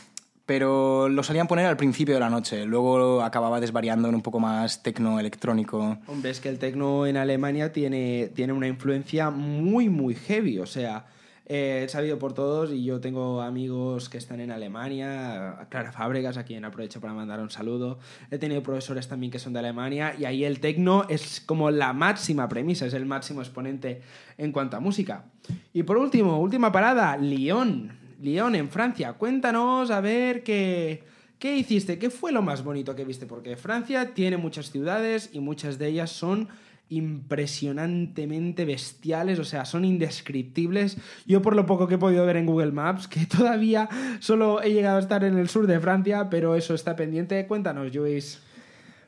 pero 0.47 1.09
lo 1.09 1.23
solían 1.23 1.47
poner 1.47 1.67
al 1.67 1.77
principio 1.77 2.15
de 2.15 2.21
la 2.21 2.29
noche, 2.31 2.65
luego 2.67 3.23
acababa 3.23 3.61
desvariando 3.61 4.09
en 4.09 4.17
un 4.17 4.23
poco 4.23 4.41
más 4.41 4.83
tecno 4.83 5.21
electrónico. 5.21 5.99
Hombre, 6.09 6.31
es 6.33 6.41
que 6.41 6.49
el 6.49 6.59
tecno 6.59 7.07
en 7.07 7.17
Alemania 7.17 7.73
tiene, 7.73 8.31
tiene 8.35 8.53
una 8.53 8.67
influencia 8.67 9.31
muy, 9.31 9.89
muy 9.89 10.15
heavy. 10.17 10.59
O 10.59 10.67
sea, 10.67 11.07
eh, 11.53 11.87
sabido 11.89 12.17
por 12.17 12.33
todos 12.33 12.71
y 12.71 12.85
yo 12.85 13.01
tengo 13.01 13.41
amigos 13.41 14.09
que 14.09 14.19
están 14.19 14.39
en 14.39 14.53
Alemania, 14.53 15.67
Clara 15.69 15.91
Fábregas, 15.91 16.37
a 16.37 16.45
quien 16.45 16.65
aprovecho 16.65 17.01
para 17.01 17.13
mandar 17.13 17.41
un 17.41 17.51
saludo. 17.51 17.99
He 18.31 18.39
tenido 18.39 18.63
profesores 18.63 19.09
también 19.09 19.33
que 19.33 19.41
son 19.41 19.53
de 19.53 19.59
Alemania 19.59 20.15
y 20.17 20.27
ahí 20.27 20.45
el 20.45 20.61
tecno 20.61 21.07
es 21.09 21.41
como 21.45 21.73
la 21.73 21.93
máxima 21.93 22.49
premisa, 22.49 22.87
es 22.87 22.95
el 22.95 23.05
máximo 23.05 23.41
exponente 23.41 24.01
en 24.39 24.53
cuanto 24.53 24.77
a 24.77 24.81
música. 24.81 25.25
Y 25.73 25.83
por 25.83 25.97
último, 25.97 26.39
última 26.39 26.71
parada, 26.71 27.17
Lyon. 27.17 27.99
Lyon 28.23 28.55
en 28.55 28.69
Francia. 28.69 29.15
Cuéntanos 29.15 29.91
a 29.91 30.01
ver 30.01 30.45
qué... 30.45 31.03
¿Qué 31.41 31.57
hiciste? 31.57 31.99
¿Qué 31.99 32.11
fue 32.11 32.33
lo 32.33 32.43
más 32.43 32.63
bonito 32.63 32.95
que 32.95 33.07
viste? 33.07 33.25
Porque 33.25 33.57
Francia 33.57 34.13
tiene 34.13 34.37
muchas 34.37 34.71
ciudades 34.71 35.31
y 35.33 35.41
muchas 35.41 35.79
de 35.79 35.89
ellas 35.89 36.11
son 36.11 36.49
impresionantemente 36.91 38.65
bestiales, 38.65 39.39
o 39.39 39.45
sea, 39.45 39.65
son 39.65 39.85
indescriptibles. 39.85 40.99
Yo 41.27 41.41
por 41.41 41.57
lo 41.57 41.65
poco 41.65 41.89
que 41.89 41.95
he 41.95 41.99
podido 41.99 42.27
ver 42.27 42.37
en 42.37 42.47
Google 42.47 42.73
Maps, 42.73 43.09
que 43.09 43.25
todavía 43.39 43.89
solo 44.21 44.61
he 44.61 44.73
llegado 44.73 44.99
a 44.99 45.01
estar 45.01 45.25
en 45.25 45.39
el 45.39 45.49
sur 45.49 45.67
de 45.67 45.81
Francia, 45.81 46.29
pero 46.29 46.55
eso 46.55 46.75
está 46.75 46.97
pendiente. 46.97 47.47
Cuéntanos, 47.47 47.95
Luis. 47.95 48.43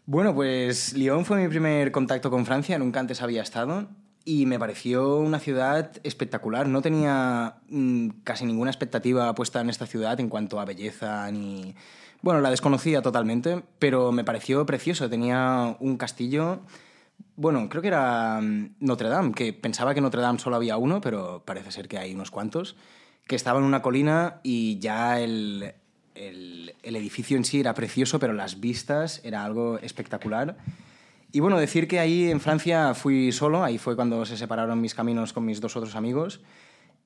Bueno, 0.07 0.35
pues 0.35 0.95
Lyon 0.95 1.25
fue 1.25 1.42
mi 1.42 1.49
primer 1.49 1.92
contacto 1.92 2.31
con 2.31 2.47
Francia, 2.47 2.79
nunca 2.79 3.01
antes 3.01 3.23
había 3.23 3.42
estado 3.42 3.88
y 4.25 4.47
me 4.47 4.59
pareció 4.59 5.16
una 5.16 5.38
ciudad 5.38 5.92
espectacular. 6.05 6.68
No 6.68 6.83
tenía 6.83 7.57
mm, 7.68 8.09
casi 8.25 8.45
ninguna 8.45 8.71
expectativa 8.71 9.35
puesta 9.35 9.61
en 9.61 9.71
esta 9.71 9.87
ciudad 9.87 10.18
en 10.21 10.29
cuanto 10.29 10.61
a 10.61 10.64
belleza 10.64 11.31
ni... 11.31 11.75
Bueno, 12.21 12.40
la 12.40 12.51
desconocía 12.51 13.03
totalmente, 13.03 13.64
pero 13.81 14.12
me 14.12 14.23
pareció 14.23 14.64
precioso. 14.64 15.11
Tenía 15.11 15.77
un 15.81 15.97
castillo, 15.97 16.61
bueno, 17.37 17.68
creo 17.68 17.82
que 17.82 17.88
era 17.88 18.40
mm, 18.40 18.76
Notre 18.80 19.08
Dame, 19.08 19.32
que 19.32 19.52
pensaba 19.52 19.94
que 19.94 20.00
Notre 20.00 20.22
Dame 20.22 20.38
solo 20.38 20.56
había 20.56 20.76
uno, 20.76 21.00
pero 21.00 21.42
parece 21.44 21.72
ser 21.72 21.88
que 21.88 21.98
hay 21.98 22.14
unos 22.14 22.30
cuantos, 22.30 22.76
que 23.26 23.37
estaba 23.37 23.58
en 23.58 23.64
una 23.64 23.82
colina 23.82 24.40
y 24.42 24.78
ya 24.78 25.20
el, 25.20 25.74
el, 26.14 26.74
el 26.82 26.96
edificio 26.96 27.37
en 27.37 27.44
sí 27.44 27.61
era 27.61 27.74
precioso, 27.74 28.18
pero 28.18 28.32
las 28.32 28.61
vistas 28.61 29.20
era 29.24 29.44
algo 29.44 29.78
espectacular. 29.78 30.56
Y 31.32 31.40
bueno, 31.40 31.58
decir 31.58 31.88
que 31.88 31.98
ahí 31.98 32.30
en 32.30 32.40
Francia 32.40 32.92
fui 32.92 33.32
solo, 33.32 33.64
ahí 33.64 33.78
fue 33.78 33.96
cuando 33.96 34.26
se 34.26 34.37
separaron 34.37 34.80
mis 34.82 34.94
caminos 34.94 35.32
con 35.32 35.46
mis 35.46 35.62
dos 35.62 35.76
otros 35.76 35.96
amigos. 35.96 36.40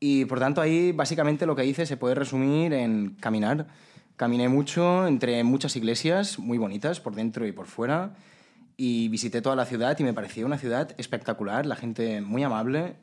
Y 0.01 0.25
por 0.25 0.41
tanto 0.41 0.61
ahí 0.61 0.91
básicamente 0.93 1.47
lo 1.47 1.55
que 1.55 1.65
hice 1.65 1.87
se 1.87 1.97
puede 1.97 2.17
resumir 2.17 2.73
en 2.73 3.17
caminar. 3.21 3.69
Caminé 4.17 4.49
mucho 4.49 5.07
entre 5.07 5.45
muchas 5.45 5.77
iglesias 5.77 6.39
muy 6.39 6.59
bonitas 6.59 7.01
por 7.01 7.15
dentro 7.15 7.47
y 7.47 7.53
por 7.53 7.67
fuera 7.67 8.15
y 8.77 9.09
visité 9.09 9.41
toda 9.43 9.57
la 9.57 9.65
ciudad 9.65 9.99
y 9.99 10.05
me 10.05 10.13
pareció 10.13 10.47
una 10.47 10.59
ciudad 10.59 10.95
espectacular, 10.99 11.67
la 11.67 11.77
gente 11.77 12.21
muy 12.21 12.43
amable 12.43 12.97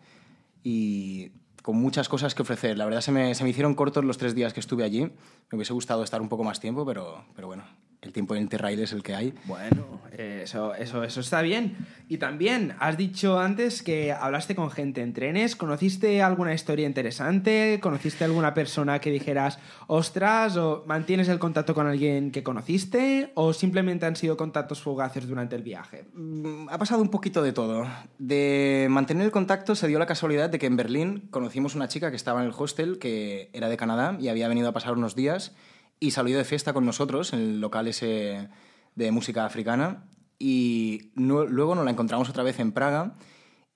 y 0.63 1.31
con 1.61 1.77
muchas 1.77 2.09
cosas 2.09 2.35
que 2.35 2.41
ofrecer. 2.41 2.77
La 2.77 2.85
verdad 2.85 3.01
se 3.01 3.11
me, 3.11 3.33
se 3.35 3.43
me 3.43 3.49
hicieron 3.49 3.73
cortos 3.73 4.03
los 4.03 4.17
tres 4.17 4.35
días 4.35 4.53
que 4.53 4.59
estuve 4.59 4.83
allí. 4.83 5.01
Me 5.49 5.55
hubiese 5.55 5.73
gustado 5.73 6.03
estar 6.03 6.21
un 6.21 6.29
poco 6.29 6.43
más 6.43 6.59
tiempo, 6.59 6.85
pero, 6.85 7.25
pero 7.35 7.47
bueno, 7.47 7.63
el 8.03 8.13
tiempo 8.13 8.35
en 8.35 8.43
Interrail 8.43 8.79
es 8.79 8.93
el 8.93 9.03
que 9.03 9.15
hay. 9.15 9.33
Bueno, 9.45 10.01
eso, 10.17 10.75
eso, 10.75 11.03
eso 11.03 11.19
está 11.19 11.41
bien. 11.41 11.75
Y 12.09 12.17
también 12.17 12.75
has 12.79 12.97
dicho 12.97 13.39
antes 13.39 13.81
que 13.81 14.11
hablaste 14.11 14.55
con 14.55 14.69
gente 14.69 15.01
en 15.01 15.13
trenes. 15.13 15.55
¿Conociste 15.55 16.21
alguna 16.21 16.53
historia 16.53 16.85
interesante? 16.85 17.79
¿Conociste 17.81 18.23
alguna 18.23 18.53
persona 18.53 18.99
que 18.99 19.09
dijeras, 19.11 19.59
ostras, 19.87 20.57
o 20.57 20.83
mantienes 20.85 21.29
el 21.29 21.39
contacto 21.39 21.73
con 21.73 21.87
alguien 21.87 22.31
que 22.31 22.43
conociste? 22.43 23.31
¿O 23.35 23.53
simplemente 23.53 24.05
han 24.05 24.15
sido 24.15 24.37
contactos 24.37 24.81
fugaces 24.81 25.27
durante 25.27 25.55
el 25.55 25.63
viaje? 25.63 26.05
Mm, 26.13 26.69
Ha 26.69 26.77
pasado 26.77 27.01
un 27.01 27.09
poquito 27.09 27.41
de 27.41 27.53
todo. 27.53 27.87
De 28.19 28.87
mantener 28.89 29.25
el 29.25 29.31
contacto 29.31 29.75
se 29.75 29.87
dio 29.87 29.99
la 29.99 30.05
casualidad 30.05 30.49
de 30.49 30.59
que 30.59 30.65
en 30.65 30.75
Berlín 30.75 31.27
conocimos 31.31 31.75
una 31.75 31.87
chica 31.87 32.09
que 32.09 32.15
estaba 32.15 32.41
en 32.41 32.47
el 32.47 32.53
hostel, 32.57 32.99
que 32.99 33.49
era 33.53 33.69
de 33.69 33.77
Canadá 33.77 34.17
y 34.19 34.27
había 34.27 34.47
venido 34.47 34.69
a 34.69 34.73
pasar 34.73 34.93
unos 34.93 35.15
días 35.15 35.53
y 36.03 36.11
salió 36.11 36.37
de 36.37 36.43
fiesta 36.43 36.73
con 36.73 36.85
nosotros 36.85 37.31
en 37.33 37.39
el 37.39 37.61
local 37.61 37.87
ese 37.87 38.49
de 38.95 39.11
música 39.11 39.45
africana 39.45 40.03
y 40.37 41.11
no- 41.15 41.45
luego 41.45 41.75
nos 41.75 41.85
la 41.85 41.91
encontramos 41.91 42.29
otra 42.29 42.43
vez 42.43 42.59
en 42.59 42.71
Praga 42.73 43.15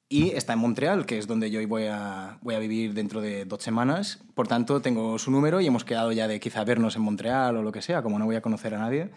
y 0.10 0.32
está 0.32 0.54
en 0.54 0.60
Montreal, 0.60 1.06
que 1.06 1.18
es 1.18 1.28
donde 1.28 1.50
yo 1.52 1.66
voy 1.68 1.86
a, 1.86 2.38
voy 2.42 2.56
a 2.56 2.60
vivir 2.60 2.94
dentro 2.94 3.22
de 3.22 3.46
dos 3.46 3.62
semanas. 3.64 4.20
Por 4.36 4.48
tanto, 4.48 4.82
tengo 4.82 5.18
su 5.20 5.32
número 5.32 5.60
y 5.62 5.68
hemos 5.68 5.84
quedado 5.86 6.12
ya 6.12 6.28
de 6.28 6.40
quizá 6.40 6.64
vernos 6.64 6.96
en 6.96 7.02
Montreal 7.02 7.56
o 7.58 7.62
lo 7.64 7.72
que 7.72 7.82
sea, 7.82 8.02
como 8.02 8.18
no 8.20 8.26
voy 8.26 8.36
a 8.36 8.42
conocer 8.42 8.74
a 8.76 8.80
nadie. 8.80 9.10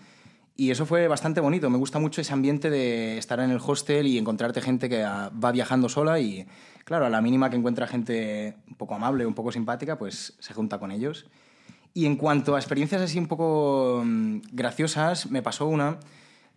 Y 0.56 0.70
eso 0.70 0.86
fue 0.86 1.06
bastante 1.08 1.40
bonito. 1.40 1.70
Me 1.70 1.78
gusta 1.78 1.98
mucho 1.98 2.20
ese 2.20 2.32
ambiente 2.32 2.70
de 2.70 3.18
estar 3.18 3.40
en 3.40 3.50
el 3.50 3.60
hostel 3.64 4.06
y 4.06 4.18
encontrarte 4.18 4.60
gente 4.60 4.88
que 4.88 5.02
ah, 5.04 5.30
va 5.32 5.52
viajando 5.52 5.88
sola 5.88 6.18
y, 6.20 6.46
claro, 6.84 7.06
a 7.06 7.10
la 7.10 7.20
mínima 7.22 7.50
que 7.50 7.56
encuentra 7.56 7.86
gente 7.86 8.56
un 8.68 8.74
poco 8.74 8.94
amable, 8.94 9.26
un 9.26 9.34
poco 9.34 9.50
simpática, 9.52 9.96
pues 9.96 10.36
se 10.38 10.54
junta 10.54 10.78
con 10.78 10.90
ellos. 10.90 11.26
Y 11.92 12.06
en 12.06 12.16
cuanto 12.16 12.54
a 12.54 12.58
experiencias 12.58 13.02
así 13.02 13.18
un 13.18 13.26
poco 13.26 14.02
mm, 14.04 14.40
graciosas, 14.52 15.30
me 15.30 15.42
pasó 15.42 15.66
una 15.66 15.98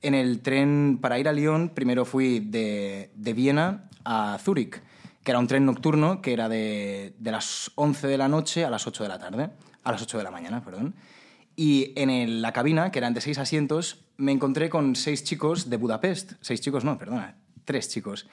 en 0.02 0.14
el 0.14 0.42
tren 0.42 1.00
para 1.02 1.18
ir 1.20 1.28
a 1.28 1.34
Lyon. 1.34 1.70
Primero 1.70 2.06
fui 2.06 2.40
de, 2.40 3.10
de 3.16 3.34
Viena 3.34 3.90
a 4.06 4.38
Zúrich, 4.40 4.82
que 5.24 5.32
era 5.32 5.40
un 5.40 5.48
tren 5.48 5.66
nocturno 5.66 6.22
que 6.22 6.34
era 6.34 6.50
de, 6.50 7.16
de 7.18 7.32
las 7.32 7.72
11 7.76 8.08
de 8.08 8.18
la 8.18 8.28
noche 8.28 8.66
a 8.66 8.70
las 8.70 8.86
8 8.86 9.04
de 9.04 9.10
la 9.10 9.18
tarde, 9.20 9.50
a 9.84 9.92
las 9.92 10.02
8 10.02 10.18
de 10.18 10.24
la 10.24 10.32
mañana, 10.32 10.64
perdón. 10.64 10.96
Y 11.56 11.94
en 11.96 12.10
el- 12.10 12.42
la 12.42 12.52
cabina, 12.52 12.92
que 12.92 13.00
eran 13.00 13.14
de 13.14 13.22
seis 13.22 13.38
asientos, 13.38 14.06
me 14.18 14.32
encontré 14.32 14.70
con 14.70 14.96
seis 14.96 15.24
chicos 15.24 15.70
de 15.70 15.78
Budapest. 15.78 16.34
Seis 16.42 16.62
chicos, 16.62 16.84
no, 16.84 16.98
perdona, 16.98 17.38
tres 17.66 17.90
chicos. 17.90 18.28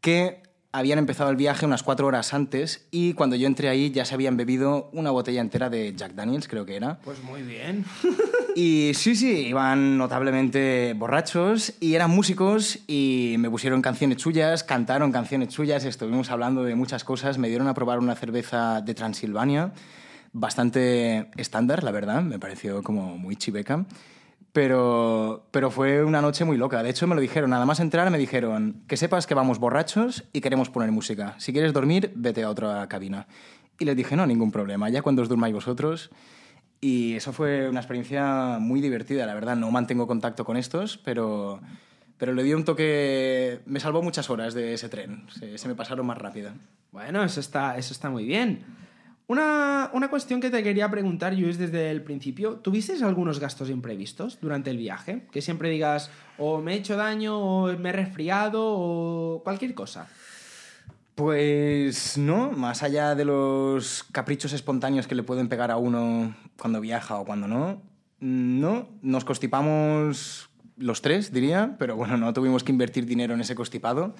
Que 0.00 0.42
habían 0.72 0.98
empezado 0.98 1.30
el 1.30 1.36
viaje 1.36 1.64
unas 1.64 1.82
cuatro 1.82 2.06
horas 2.06 2.34
antes 2.34 2.86
y 2.90 3.14
cuando 3.14 3.36
yo 3.36 3.46
entré 3.46 3.68
ahí 3.68 3.90
ya 3.90 4.04
se 4.04 4.14
habían 4.14 4.36
bebido 4.36 4.90
una 4.92 5.10
botella 5.10 5.40
entera 5.40 5.70
de 5.70 5.94
Jack 5.96 6.12
Daniels, 6.12 6.46
creo 6.46 6.66
que 6.66 6.76
era. 6.76 6.98
Pues 7.04 7.22
muy 7.22 7.42
bien. 7.42 7.84
Y 8.60 8.92
sí, 8.94 9.14
sí, 9.14 9.46
iban 9.46 9.98
notablemente 9.98 10.92
borrachos 10.96 11.74
y 11.78 11.94
eran 11.94 12.10
músicos 12.10 12.80
y 12.88 13.36
me 13.38 13.48
pusieron 13.48 13.82
canciones 13.82 14.20
suyas, 14.20 14.64
cantaron 14.64 15.12
canciones 15.12 15.54
suyas, 15.54 15.84
estuvimos 15.84 16.32
hablando 16.32 16.64
de 16.64 16.74
muchas 16.74 17.04
cosas, 17.04 17.38
me 17.38 17.48
dieron 17.48 17.68
a 17.68 17.74
probar 17.74 18.00
una 18.00 18.16
cerveza 18.16 18.80
de 18.80 18.94
Transilvania, 18.94 19.72
bastante 20.32 21.30
estándar, 21.36 21.84
la 21.84 21.92
verdad, 21.92 22.20
me 22.22 22.40
pareció 22.40 22.82
como 22.82 23.16
muy 23.16 23.36
chiveca, 23.36 23.86
pero, 24.58 25.46
pero 25.52 25.70
fue 25.70 26.02
una 26.02 26.20
noche 26.20 26.44
muy 26.44 26.56
loca. 26.56 26.82
De 26.82 26.90
hecho, 26.90 27.06
me 27.06 27.14
lo 27.14 27.20
dijeron, 27.20 27.50
nada 27.50 27.64
más 27.64 27.78
entrar 27.78 28.10
me 28.10 28.18
dijeron 28.18 28.82
que 28.88 28.96
sepas 28.96 29.28
que 29.28 29.34
vamos 29.34 29.60
borrachos 29.60 30.24
y 30.32 30.40
queremos 30.40 30.68
poner 30.68 30.90
música. 30.90 31.36
Si 31.38 31.52
quieres 31.52 31.72
dormir, 31.72 32.10
vete 32.16 32.42
a 32.42 32.50
otra 32.50 32.84
cabina. 32.88 33.28
Y 33.78 33.84
les 33.84 33.94
dije, 33.96 34.16
no, 34.16 34.26
ningún 34.26 34.50
problema, 34.50 34.88
ya 34.88 35.00
cuando 35.00 35.22
os 35.22 35.28
durmáis 35.28 35.54
vosotros... 35.54 36.10
Y 36.80 37.14
eso 37.14 37.32
fue 37.32 37.68
una 37.68 37.78
experiencia 37.78 38.58
muy 38.58 38.80
divertida, 38.80 39.26
la 39.26 39.34
verdad. 39.34 39.54
No 39.54 39.70
mantengo 39.70 40.08
contacto 40.08 40.44
con 40.44 40.56
estos, 40.56 40.98
pero, 40.98 41.60
pero 42.16 42.32
le 42.32 42.42
dio 42.42 42.56
un 42.56 42.64
toque... 42.64 43.60
Me 43.64 43.78
salvó 43.78 44.02
muchas 44.02 44.28
horas 44.30 44.54
de 44.54 44.74
ese 44.74 44.88
tren. 44.88 45.26
Se, 45.38 45.56
se 45.56 45.68
me 45.68 45.76
pasaron 45.76 46.04
más 46.04 46.18
rápido. 46.18 46.50
Bueno, 46.90 47.22
eso 47.22 47.38
está, 47.38 47.76
eso 47.76 47.92
está 47.92 48.10
muy 48.10 48.24
bien. 48.24 48.64
Una, 49.28 49.90
una 49.92 50.08
cuestión 50.08 50.40
que 50.40 50.48
te 50.48 50.62
quería 50.62 50.90
preguntar, 50.90 51.34
Luis, 51.34 51.58
desde 51.58 51.90
el 51.90 52.02
principio. 52.02 52.56
¿Tuviste 52.56 52.94
algunos 53.04 53.38
gastos 53.38 53.68
imprevistos 53.68 54.40
durante 54.40 54.70
el 54.70 54.78
viaje? 54.78 55.26
Que 55.30 55.42
siempre 55.42 55.68
digas, 55.68 56.10
o 56.38 56.62
me 56.62 56.72
he 56.72 56.76
hecho 56.78 56.96
daño, 56.96 57.38
o 57.38 57.76
me 57.76 57.90
he 57.90 57.92
resfriado, 57.92 58.64
o 58.64 59.42
cualquier 59.44 59.74
cosa. 59.74 60.08
Pues 61.14 62.16
no, 62.16 62.52
más 62.52 62.82
allá 62.82 63.14
de 63.14 63.26
los 63.26 64.02
caprichos 64.12 64.54
espontáneos 64.54 65.06
que 65.06 65.14
le 65.14 65.22
pueden 65.22 65.48
pegar 65.48 65.70
a 65.70 65.76
uno 65.76 66.34
cuando 66.58 66.80
viaja 66.80 67.16
o 67.16 67.26
cuando 67.26 67.48
no, 67.48 67.82
no, 68.20 68.88
nos 69.02 69.26
constipamos 69.26 70.48
los 70.78 71.02
tres, 71.02 71.32
diría, 71.32 71.76
pero 71.78 71.96
bueno, 71.96 72.16
no 72.16 72.32
tuvimos 72.32 72.64
que 72.64 72.72
invertir 72.72 73.04
dinero 73.04 73.34
en 73.34 73.42
ese 73.42 73.54
constipado. 73.54 74.14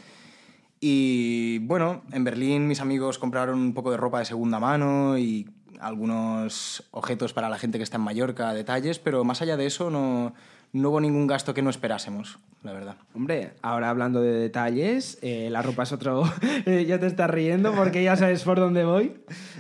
Y 0.81 1.59
bueno, 1.61 2.03
en 2.13 2.25
Berlín 2.25 2.69
mis 2.69 2.81
amigos 2.81 3.19
compraron 3.19 3.59
un 3.59 3.75
poco 3.75 3.91
de 3.91 3.97
ropa 3.97 4.21
de 4.21 4.25
segunda 4.25 4.61
mano 4.61 5.19
y 5.19 5.49
algunos 5.81 6.85
objetos 6.91 7.33
para 7.33 7.49
la 7.49 7.59
gente 7.59 7.79
que 7.79 7.85
está 7.85 7.97
en 7.97 8.03
Mallorca, 8.03 8.53
detalles, 8.53 8.99
pero 8.99 9.25
más 9.25 9.43
allá 9.43 9.57
de 9.57 9.67
eso 9.67 9.91
no, 9.91 10.35
no 10.73 10.91
hubo 10.91 11.01
ningún 11.01 11.27
gasto 11.27 11.55
que 11.55 11.63
no 11.63 11.71
esperásemos, 11.71 12.39
la 12.63 12.73
verdad. 12.73 12.97
Hombre, 13.15 13.53
ahora 13.63 13.89
hablando 13.91 14.21
de 14.21 14.33
detalles, 14.33 15.19
eh, 15.23 15.49
la 15.51 15.63
ropa 15.63 15.85
es 15.85 15.93
otro... 15.93 16.25
Eh, 16.67 16.85
ya 16.87 16.99
te 16.99 17.07
estás 17.07 17.31
riendo 17.31 17.73
porque 17.73 18.03
ya 18.03 18.17
sabes 18.17 18.43
por 18.43 18.59
dónde 18.59 18.85
voy. 18.85 19.15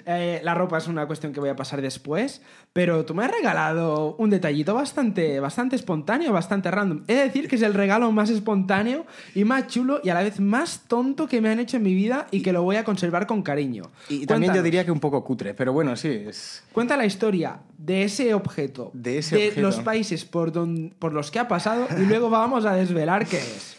Eh, 0.04 0.40
la 0.42 0.54
ropa 0.54 0.78
es 0.78 0.88
una 0.88 1.06
cuestión 1.06 1.32
que 1.32 1.40
voy 1.40 1.48
a 1.48 1.56
pasar 1.56 1.80
después, 1.80 2.42
pero 2.72 3.04
tú 3.04 3.14
me 3.14 3.24
has 3.24 3.30
regalado 3.30 4.16
un 4.16 4.28
detallito 4.28 4.74
bastante, 4.74 5.40
bastante 5.40 5.76
espontáneo, 5.76 6.32
bastante 6.32 6.70
random. 6.70 7.04
He 7.06 7.14
de 7.14 7.24
decir 7.24 7.48
que 7.48 7.56
es 7.56 7.62
el 7.62 7.72
regalo 7.72 8.10
más 8.12 8.30
espontáneo 8.30 9.06
y 9.34 9.44
más 9.44 9.68
chulo 9.68 10.00
y 10.02 10.10
a 10.10 10.14
la 10.14 10.22
vez 10.22 10.40
más 10.40 10.82
tonto 10.88 11.28
que 11.28 11.40
me 11.40 11.48
han 11.48 11.60
hecho 11.60 11.76
en 11.78 11.84
mi 11.84 11.94
vida 11.94 12.26
y 12.30 12.42
que 12.42 12.52
lo 12.52 12.62
voy 12.62 12.76
a 12.76 12.84
conservar 12.84 13.26
con 13.26 13.42
cariño. 13.42 13.84
Y 14.08 14.26
también 14.26 14.52
yo 14.52 14.62
diría 14.62 14.84
que 14.84 14.90
un 14.90 15.00
poco 15.00 15.24
cutre, 15.24 15.54
pero 15.54 15.72
bueno, 15.72 15.96
sí. 15.96 16.24
Es... 16.28 16.64
Cuenta 16.72 16.96
la 16.96 17.06
historia 17.06 17.60
de 17.78 18.02
ese 18.02 18.34
objeto, 18.34 18.90
de, 18.92 19.18
ese 19.18 19.52
de 19.52 19.62
los 19.62 19.80
países 19.80 20.24
por, 20.24 20.52
don, 20.52 20.94
por 20.98 21.14
los 21.14 21.30
que 21.30 21.38
ha 21.38 21.48
pasado 21.48 21.86
y 21.96 22.04
luego 22.04 22.28
vamos 22.30 22.66
a 22.66 22.74
desvelar 22.74 23.26
qué 23.26 23.38
es. 23.38 23.76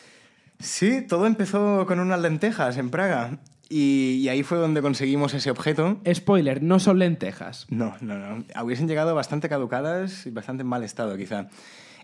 Sí, 0.59 1.05
todo 1.07 1.25
empezó 1.25 1.85
con 1.85 1.99
unas 1.99 2.19
lentejas 2.19 2.77
en 2.77 2.89
Praga. 2.89 3.39
Y, 3.71 4.27
ahí 4.29 4.41
fue 4.41 4.57
donde 4.57 4.81
conseguimos 4.81 5.35
ese 5.35 5.51
objeto. 5.51 6.01
Spoiler, 6.11 6.63
no 6.63 6.79
son 6.79 6.97
lentejas. 6.97 7.67
No, 7.69 7.95
no, 8.01 8.17
no. 8.17 8.43
Hubiesen 8.63 8.87
llegado 8.87 9.13
bastante 9.13 9.47
caducadas 9.47 10.25
y 10.25 10.31
bastante 10.31 10.61
en 10.61 10.67
mal 10.67 10.83
estado, 10.83 11.15
quizá. 11.17 11.49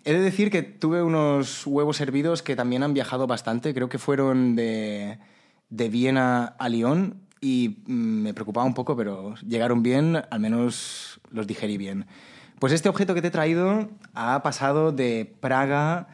He 0.04 0.14
de 0.14 0.20
decir 0.20 0.52
que 0.52 0.62
tuve 0.62 1.02
unos 1.02 1.66
huevos 1.66 2.00
hervidos 2.02 2.44
que 2.44 2.56
también 2.56 2.84
han 2.84 2.94
viajado 2.94 3.26
bastante. 3.26 3.74
Creo 3.74 3.90
que 3.90 3.98
fueron 3.98 4.56
de, 4.56 5.18
de 5.70 5.90
Viena 5.90 6.56
a 6.60 6.70
Lyon 6.70 7.25
y 7.46 7.78
me 7.86 8.34
preocupaba 8.34 8.66
un 8.66 8.74
poco, 8.74 8.98
pero 8.98 9.36
llegaron 9.48 9.84
bien, 9.84 10.24
al 10.32 10.40
menos 10.40 11.22
los 11.30 11.46
digerí 11.46 11.78
bien. 11.78 12.08
Pues 12.58 12.74
este 12.74 12.90
objeto 12.90 13.14
que 13.14 13.22
te 13.22 13.28
he 13.28 13.32
traído 13.32 13.88
ha 14.16 14.42
pasado 14.42 14.92
de 14.92 15.32
Praga 15.42 16.08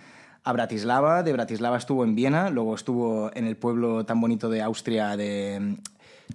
a 0.44 0.52
Bratislava. 0.52 1.24
De 1.24 1.32
Bratislava 1.32 1.78
estuvo 1.78 2.04
en 2.04 2.15
Viena, 2.15 2.50
luego 2.50 2.76
estuvo 2.76 3.32
en 3.34 3.46
el 3.46 3.56
pueblo 3.56 4.06
tan 4.06 4.20
bonito 4.20 4.50
de 4.50 4.62
Austria 4.62 5.15
de 5.15 5.58
mm, 5.62 5.76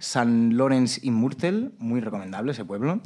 San 0.01 0.57
Lorenz 0.57 1.05
y 1.05 1.11
Murtel, 1.11 1.73
muy 1.79 2.01
recomendable 2.01 2.53
ese 2.53 2.65
pueblo. 2.65 3.01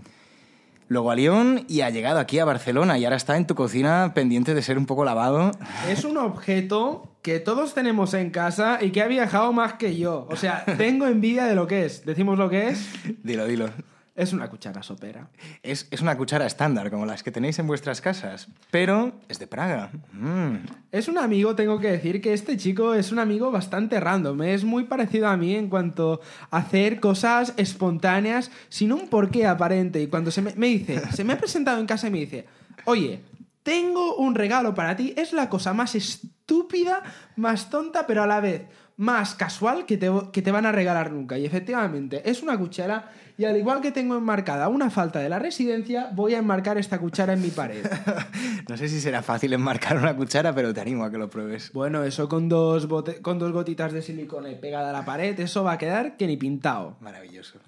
Luego 0.86 1.10
a 1.10 1.16
Lyon 1.16 1.64
y 1.66 1.80
ha 1.80 1.90
llegado 1.90 2.20
aquí 2.20 2.38
a 2.38 2.44
Barcelona 2.44 2.98
y 2.98 3.04
ahora 3.04 3.16
está 3.16 3.36
en 3.36 3.48
tu 3.48 3.56
cocina 3.56 4.12
pendiente 4.14 4.54
de 4.54 4.62
ser 4.62 4.78
un 4.78 4.86
poco 4.86 5.04
lavado. 5.04 5.50
Es 5.88 6.04
un 6.04 6.18
objeto 6.18 7.09
que 7.22 7.40
todos 7.40 7.74
tenemos 7.74 8.14
en 8.14 8.30
casa 8.30 8.78
y 8.80 8.90
que 8.90 9.02
ha 9.02 9.06
viajado 9.06 9.52
más 9.52 9.74
que 9.74 9.96
yo. 9.96 10.26
O 10.30 10.36
sea, 10.36 10.64
tengo 10.78 11.06
envidia 11.06 11.44
de 11.44 11.54
lo 11.54 11.66
que 11.66 11.84
es. 11.84 12.04
¿Decimos 12.04 12.38
lo 12.38 12.48
que 12.48 12.68
es? 12.68 12.88
Dilo, 13.22 13.46
dilo. 13.46 13.70
Es 14.16 14.34
una 14.34 14.50
cuchara 14.50 14.82
sopera. 14.82 15.28
Es, 15.62 15.88
una 16.02 16.16
cuchara 16.16 16.44
estándar, 16.44 16.90
como 16.90 17.06
las 17.06 17.22
que 17.22 17.30
tenéis 17.30 17.58
en 17.58 17.66
vuestras 17.66 18.02
casas, 18.02 18.48
pero 18.70 19.12
es 19.28 19.38
de 19.38 19.46
Praga. 19.46 19.90
Mm. 20.12 20.56
Es 20.92 21.08
un 21.08 21.16
amigo, 21.16 21.54
tengo 21.54 21.78
que 21.78 21.90
decir 21.90 22.20
que 22.20 22.34
este 22.34 22.58
chico 22.58 22.92
es 22.92 23.12
un 23.12 23.18
amigo 23.18 23.50
bastante 23.50 23.98
random. 23.98 24.42
Es 24.42 24.64
muy 24.64 24.84
parecido 24.84 25.28
a 25.28 25.38
mí 25.38 25.54
en 25.54 25.70
cuanto 25.70 26.20
a 26.50 26.58
hacer 26.58 27.00
cosas 27.00 27.54
espontáneas 27.56 28.50
sin 28.68 28.92
un 28.92 29.08
porqué 29.08 29.46
aparente. 29.46 30.02
Y 30.02 30.08
cuando 30.08 30.30
se 30.30 30.42
me, 30.42 30.54
me 30.54 30.66
dice, 30.66 31.00
se 31.12 31.24
me 31.24 31.32
ha 31.32 31.38
presentado 31.38 31.80
en 31.80 31.86
casa 31.86 32.08
y 32.08 32.10
me 32.10 32.18
dice, 32.18 32.46
oye, 32.84 33.22
tengo 33.62 34.16
un 34.16 34.34
regalo 34.34 34.74
para 34.74 34.96
ti. 34.96 35.14
Es 35.16 35.32
la 35.32 35.48
cosa 35.48 35.72
más 35.72 35.94
estúpida, 35.94 37.02
más 37.36 37.70
tonta, 37.70 38.06
pero 38.06 38.22
a 38.22 38.26
la 38.26 38.40
vez 38.40 38.66
más 38.96 39.34
casual 39.34 39.86
que 39.86 39.96
te, 39.96 40.10
que 40.30 40.42
te 40.42 40.52
van 40.52 40.66
a 40.66 40.72
regalar 40.72 41.10
nunca. 41.10 41.38
Y 41.38 41.46
efectivamente, 41.46 42.28
es 42.28 42.42
una 42.42 42.58
cuchara 42.58 43.10
y 43.40 43.46
al 43.46 43.56
igual 43.56 43.80
que 43.80 43.90
tengo 43.90 44.18
enmarcada 44.18 44.68
una 44.68 44.90
falta 44.90 45.18
de 45.18 45.30
la 45.30 45.38
residencia, 45.38 46.10
voy 46.12 46.34
a 46.34 46.38
enmarcar 46.40 46.76
esta 46.76 46.98
cuchara 46.98 47.32
en 47.32 47.40
mi 47.40 47.48
pared. 47.48 47.86
no 48.68 48.76
sé 48.76 48.86
si 48.86 49.00
será 49.00 49.22
fácil 49.22 49.54
enmarcar 49.54 49.96
una 49.96 50.14
cuchara, 50.14 50.54
pero 50.54 50.74
te 50.74 50.82
animo 50.82 51.04
a 51.04 51.10
que 51.10 51.16
lo 51.16 51.30
pruebes. 51.30 51.72
Bueno, 51.72 52.04
eso 52.04 52.28
con 52.28 52.50
dos, 52.50 52.86
con 53.22 53.38
dos 53.38 53.52
gotitas 53.52 53.94
de 53.94 54.02
silicona 54.02 54.50
pegada 54.60 54.90
a 54.90 54.92
la 54.92 55.06
pared, 55.06 55.40
eso 55.40 55.64
va 55.64 55.72
a 55.72 55.78
quedar 55.78 56.18
que 56.18 56.26
ni 56.26 56.36
pintado. 56.36 56.98
Maravilloso. 57.00 57.58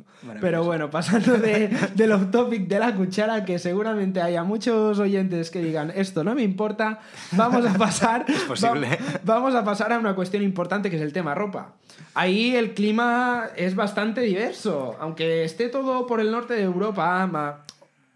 Pero 0.43 0.63
bueno, 0.63 0.91
pasando 0.91 1.39
de, 1.39 1.69
del 1.95 2.13
off 2.13 2.31
topic 2.31 2.69
de 2.69 2.79
la 2.79 2.95
cuchara, 2.95 3.47
que 3.47 3.59
seguramente 3.59 4.21
haya 4.21 4.45
muchos 4.45 4.99
oyentes 4.99 5.51
que 5.51 5.63
digan 5.63 5.91
esto 5.97 6.23
no 6.23 6.35
me 6.35 6.43
importa, 6.43 7.01
vamos 7.33 7.65
a 7.65 7.73
pasar. 7.73 8.27
es 8.29 8.43
posible. 8.43 8.99
vamos 9.25 9.55
a 9.55 9.65
pasar 9.65 9.91
a 9.95 9.99
una 9.99 10.15
cuestión 10.15 10.43
importante 10.43 10.91
que 10.91 10.97
es 10.97 11.03
el 11.03 11.15
tema 11.15 11.35
ropa. 11.35 11.77
Ahí 12.15 12.57
el 12.57 12.75
clima 12.75 13.49
es 13.57 13.75
bastante 13.75 14.21
diverso, 14.21 14.97
aunque 15.01 15.45
esté 15.45 15.69
todo 15.69 16.07
por 16.07 16.21
el 16.21 16.31
norte 16.31 16.55
de 16.55 16.63
Europa, 16.63 17.65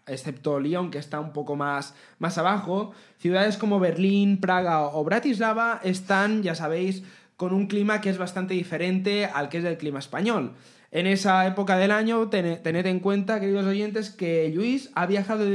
excepto 0.07 0.61
Lyon, 0.61 0.91
que 0.91 0.99
está 0.99 1.19
un 1.21 1.33
poco 1.33 1.57
más, 1.57 1.95
más 2.19 2.39
abajo, 2.39 2.93
ciudades 3.19 3.57
como 3.57 3.81
Berlín, 3.81 4.41
Praga 4.41 4.83
o 4.83 5.03
Bratislava 5.05 5.81
están, 5.83 6.43
ya 6.43 6.55
sabéis, 6.55 7.03
con 7.37 7.53
un 7.53 7.67
clima 7.67 8.01
que 8.01 8.11
es 8.11 8.19
bastante 8.19 8.55
diferente 8.55 9.27
al 9.27 9.49
que 9.49 9.59
es 9.59 9.65
el 9.65 9.79
clima 9.79 9.99
español. 9.99 10.53
En 10.97 11.07
esa 11.07 11.47
época 11.47 11.77
del 11.77 11.91
año, 11.91 12.31
tened 12.31 12.87
en 12.87 13.01
cuenta, 13.01 13.39
queridos 13.39 13.67
oyentes, 13.67 14.09
que 14.09 14.51
Luis 14.55 14.91
ha 14.95 15.05
viajado 15.05 15.45
de, 15.45 15.51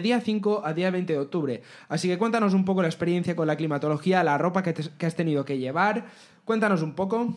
día 0.00 0.20
5 0.20 0.62
a 0.64 0.72
día 0.72 0.90
20 0.92 1.12
de 1.12 1.18
octubre. 1.18 1.62
Así 1.88 2.06
que 2.06 2.18
cuéntanos 2.18 2.54
un 2.54 2.64
poco 2.64 2.80
la 2.80 2.86
experiencia 2.86 3.34
con 3.34 3.48
la 3.48 3.56
climatología, 3.56 4.22
la 4.22 4.38
ropa 4.38 4.62
que, 4.62 4.72
que 4.72 5.06
has 5.06 5.16
tenido 5.16 5.44
que 5.44 5.58
llevar. 5.58 6.04
Cuéntanos 6.44 6.82
un 6.82 6.94
poco. 6.94 7.34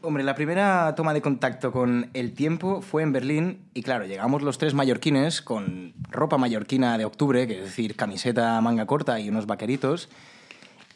Hombre, 0.00 0.24
la 0.24 0.34
primera 0.34 0.94
toma 0.94 1.12
de 1.12 1.20
contacto 1.20 1.72
con 1.72 2.08
el 2.14 2.32
tiempo 2.32 2.80
fue 2.80 3.02
en 3.02 3.12
Berlín 3.12 3.58
y 3.74 3.82
claro, 3.82 4.06
llegamos 4.06 4.40
los 4.40 4.56
tres 4.56 4.72
mallorquines 4.72 5.42
con 5.42 5.92
ropa 6.08 6.38
mallorquina 6.38 6.96
de 6.96 7.04
octubre, 7.04 7.46
que 7.46 7.58
es 7.58 7.64
decir, 7.64 7.96
camiseta 7.96 8.58
manga 8.62 8.86
corta 8.86 9.20
y 9.20 9.28
unos 9.28 9.44
vaqueritos, 9.44 10.08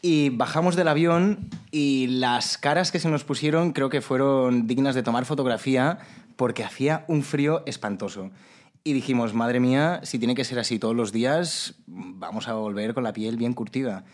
y 0.01 0.31
bajamos 0.31 0.75
del 0.75 0.87
avión 0.87 1.51
y 1.71 2.07
las 2.07 2.57
caras 2.57 2.91
que 2.91 2.99
se 2.99 3.09
nos 3.09 3.23
pusieron 3.23 3.71
creo 3.71 3.89
que 3.89 4.01
fueron 4.01 4.67
dignas 4.67 4.93
de 4.93 5.03
tomar 5.03 5.25
fotografía 5.25 5.99
porque 6.35 6.63
hacía 6.63 7.05
un 7.07 7.23
frío 7.23 7.63
espantoso. 7.65 8.31
Y 8.83 8.93
dijimos, 8.93 9.33
madre 9.33 9.59
mía, 9.59 10.01
si 10.03 10.19
tiene 10.19 10.35
que 10.35 10.43
ser 10.43 10.59
así 10.59 10.79
todos 10.79 10.95
los 10.95 11.11
días, 11.11 11.75
vamos 11.85 12.47
a 12.47 12.53
volver 12.53 12.93
con 12.93 13.03
la 13.03 13.13
piel 13.13 13.37
bien 13.37 13.53
curtida. 13.53 14.05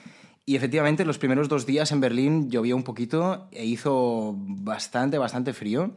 Y 0.46 0.56
efectivamente, 0.56 1.06
los 1.06 1.18
primeros 1.18 1.50
dos 1.50 1.66
días 1.66 1.92
en 1.92 2.00
Berlín 2.00 2.50
llovió 2.50 2.76
un 2.76 2.84
poquito 2.84 3.48
e 3.52 3.66
hizo 3.66 4.36
bastante, 4.38 5.18
bastante 5.18 5.54
frío. 5.54 5.92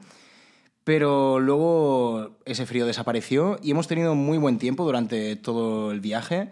Pero 0.85 1.40
luego 1.40 2.38
ese 2.44 2.66
frío 2.66 2.87
desapareció 2.87 3.59
y 3.62 3.73
hemos 3.73 3.87
tenido 3.87 4.14
muy 4.14 4.38
buen 4.38 4.59
tiempo 4.59 4.85
durante 4.85 5.37
todo 5.37 5.92
el 5.92 6.01
viaje. 6.01 6.51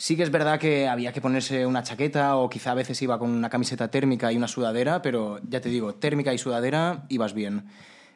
Sí 0.00 0.16
que 0.16 0.22
es 0.22 0.30
verdad 0.30 0.58
que 0.58 0.88
había 0.88 1.12
que 1.12 1.20
ponerse 1.20 1.66
una 1.66 1.82
chaqueta 1.82 2.36
o 2.36 2.48
quizá 2.48 2.70
a 2.70 2.74
veces 2.74 3.02
iba 3.02 3.18
con 3.18 3.30
una 3.32 3.50
camiseta 3.50 3.90
térmica 3.90 4.32
y 4.32 4.36
una 4.38 4.48
sudadera, 4.48 5.02
pero 5.02 5.40
ya 5.46 5.60
te 5.60 5.68
digo, 5.68 5.94
térmica 5.94 6.32
y 6.32 6.38
sudadera 6.38 7.04
ibas 7.10 7.34
bien. 7.34 7.66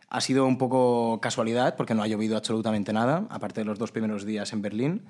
Ha 0.08 0.22
sido 0.22 0.46
un 0.46 0.56
poco 0.56 1.20
casualidad 1.20 1.76
porque 1.76 1.94
no 1.94 2.02
ha 2.02 2.06
llovido 2.06 2.38
absolutamente 2.38 2.94
nada, 2.94 3.26
aparte 3.28 3.60
de 3.60 3.66
los 3.66 3.78
dos 3.78 3.92
primeros 3.92 4.24
días 4.24 4.54
en 4.54 4.62
Berlín. 4.62 5.02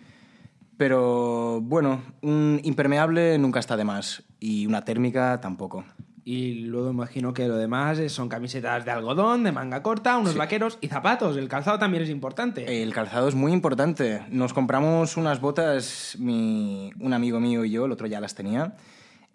Pero 0.77 1.61
bueno, 1.61 2.03
un 2.23 2.61
impermeable 2.65 3.39
nunca 3.39 3.61
está 3.61 3.77
de 3.77 3.85
más 3.85 4.25
y 4.41 4.67
una 4.67 4.85
térmica 4.85 5.41
tampoco. 5.41 5.85
Y 6.27 6.55
luego 6.61 6.91
imagino 6.91 7.35
que 7.35 7.47
lo 7.49 7.57
demás 7.57 8.01
son 8.11 8.31
camisetas 8.31 8.87
de 8.87 8.91
algodón, 8.91 9.45
de 9.45 9.53
manga 9.53 9.83
corta, 9.83 10.17
unos 10.17 10.35
vaqueros 10.37 10.79
y 10.81 10.89
zapatos. 10.89 11.37
El 11.37 11.49
calzado 11.49 11.79
también 11.79 12.03
es 12.03 12.09
importante. 12.09 12.83
El 12.83 12.95
calzado 12.95 13.29
es 13.29 13.35
muy 13.35 13.53
importante. 13.53 14.23
Nos 14.31 14.55
compramos 14.55 15.19
unas 15.19 15.41
botas, 15.43 16.17
un 16.19 17.13
amigo 17.13 17.41
mío 17.41 17.65
y 17.67 17.71
yo, 17.71 17.85
el 17.85 17.93
otro 17.93 18.07
ya 18.07 18.21
las 18.21 18.35
tenía, 18.35 18.75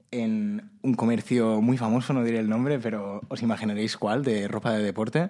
en 0.09 0.71
un 0.81 0.95
comercio 0.95 1.61
muy 1.61 1.77
famoso, 1.77 2.11
no 2.13 2.23
diré 2.23 2.39
el 2.39 2.49
nombre, 2.49 2.79
pero 2.79 3.21
os 3.27 3.43
imaginaréis 3.43 3.95
cuál, 3.95 4.23
de 4.23 4.47
ropa 4.47 4.73
de 4.73 4.83
deporte. 4.83 5.29